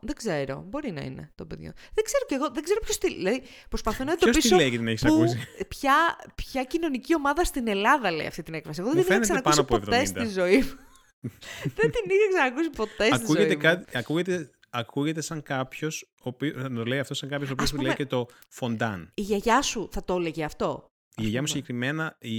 [0.00, 0.64] Δεν ξέρω.
[0.68, 1.72] Μπορεί να είναι το παιδιό.
[1.94, 2.50] Δεν ξέρω κι εγώ.
[2.54, 3.42] Δεν ξέρω ποιος τι λέει.
[3.68, 4.40] Προσπαθώ να εντοπίσω.
[4.40, 5.38] Ποιο τι λέει και την έχεις ακούσει;
[5.68, 5.94] Ποια,
[6.34, 8.80] ποια κοινωνική ομάδα στην Ελλάδα λέει αυτή την έκφραση.
[8.80, 10.72] Εγώ δεν την είχα ξανακούσει ποτέ στη ζωή μου.
[11.78, 13.78] δεν την είχα ξανακούσει ποτέ στη ζωή μου.
[13.92, 16.12] Ακούγεται ακούγεται σαν κάποιος,
[16.56, 19.10] θα το λέει αυτό σαν κάποιος ο οποίος λέει και το φοντάν.
[19.14, 22.32] Η γιαγιά σου θα το έλεγε αυτό; Η γιαγιά μου συγκεκριμένα η...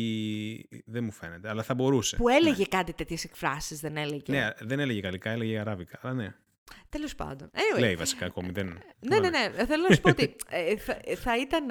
[0.86, 2.16] δεν μου φαίνεται, αλλά θα μπορούσε.
[2.16, 2.66] Που έλεγε ναι.
[2.66, 6.34] κάτι τέτοιες εκφράσεις, δεν έλεγε; Ναι, δεν έλεγε γαλλικά, έλεγε αράβικα, αλλά ναι.
[6.90, 7.50] Τέλος πάντων.
[7.80, 8.50] Λέει βασικά ακόμη.
[8.52, 8.80] Δεν...
[9.00, 9.66] Ναι, ναι, ναι.
[9.66, 11.66] Θέλω να σου πω ότι ε, θα, θα ήταν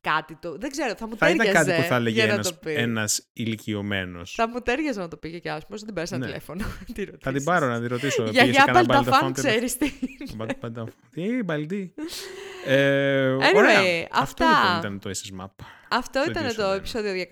[0.00, 0.56] κάτι το.
[0.58, 1.52] Δεν ξέρω, θα μου θα τέριαζε.
[1.52, 4.34] Θα ήταν κάτι που θα έλεγε ένας, ένας ηλικιωμένος.
[4.34, 6.30] Θα μου τέριαζε να το πήγε κι άσπρο, δεν την πέρασε ένα ναι.
[6.30, 6.64] τηλέφωνο.
[7.24, 8.24] θα την πάρω να τη ρωτήσω.
[8.24, 9.90] Για για Μπαλταφάν, ξέρεις τι.
[11.10, 11.94] Τι, Μπαλτί.
[12.66, 14.20] Ε, anyway, αυτά.
[14.20, 15.64] Αυτό λοιπόν ήταν το SS Map.
[15.90, 17.24] Αυτό ήταν το επεισόδιο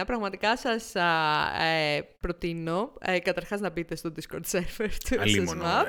[0.00, 0.02] 241.
[0.06, 5.84] Πραγματικά σας ε, προτείνω ε, καταρχάς να μπείτε στο Discord server του SSMAP.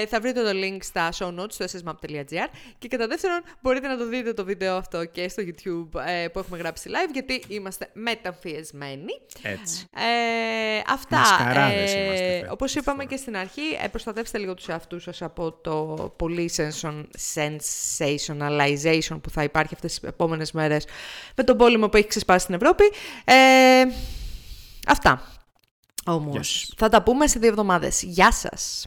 [0.00, 3.96] Ε, θα βρείτε το link στα show notes στο ssmap.gr και κατά δεύτερον μπορείτε να
[3.96, 7.88] το δείτε το βίντεο αυτό και στο YouTube ε, που έχουμε γράψει live γιατί είμαστε
[7.92, 9.12] μεταμφιεσμένοι.
[9.42, 9.86] Έτσι.
[9.96, 11.16] Ε, αυτά.
[11.16, 12.48] Μασκαράδες ε, είμαστε.
[12.50, 16.50] Όπως είπαμε και στην αρχή, ε, προστατεύστε λίγο τους εαυτούς σας από το πολύ
[17.34, 20.86] sensationalization που θα υπάρχει αυτές τις επόμενες μέρες
[21.36, 22.84] με τον πόλεμο που έχει ξεσπάσει στην Ευρώπη.
[23.24, 23.34] Ε,
[24.86, 25.22] αυτά.
[26.04, 28.02] Όμως, θα τα πούμε σε δύο εβδομάδες.
[28.02, 28.86] Γεια σας.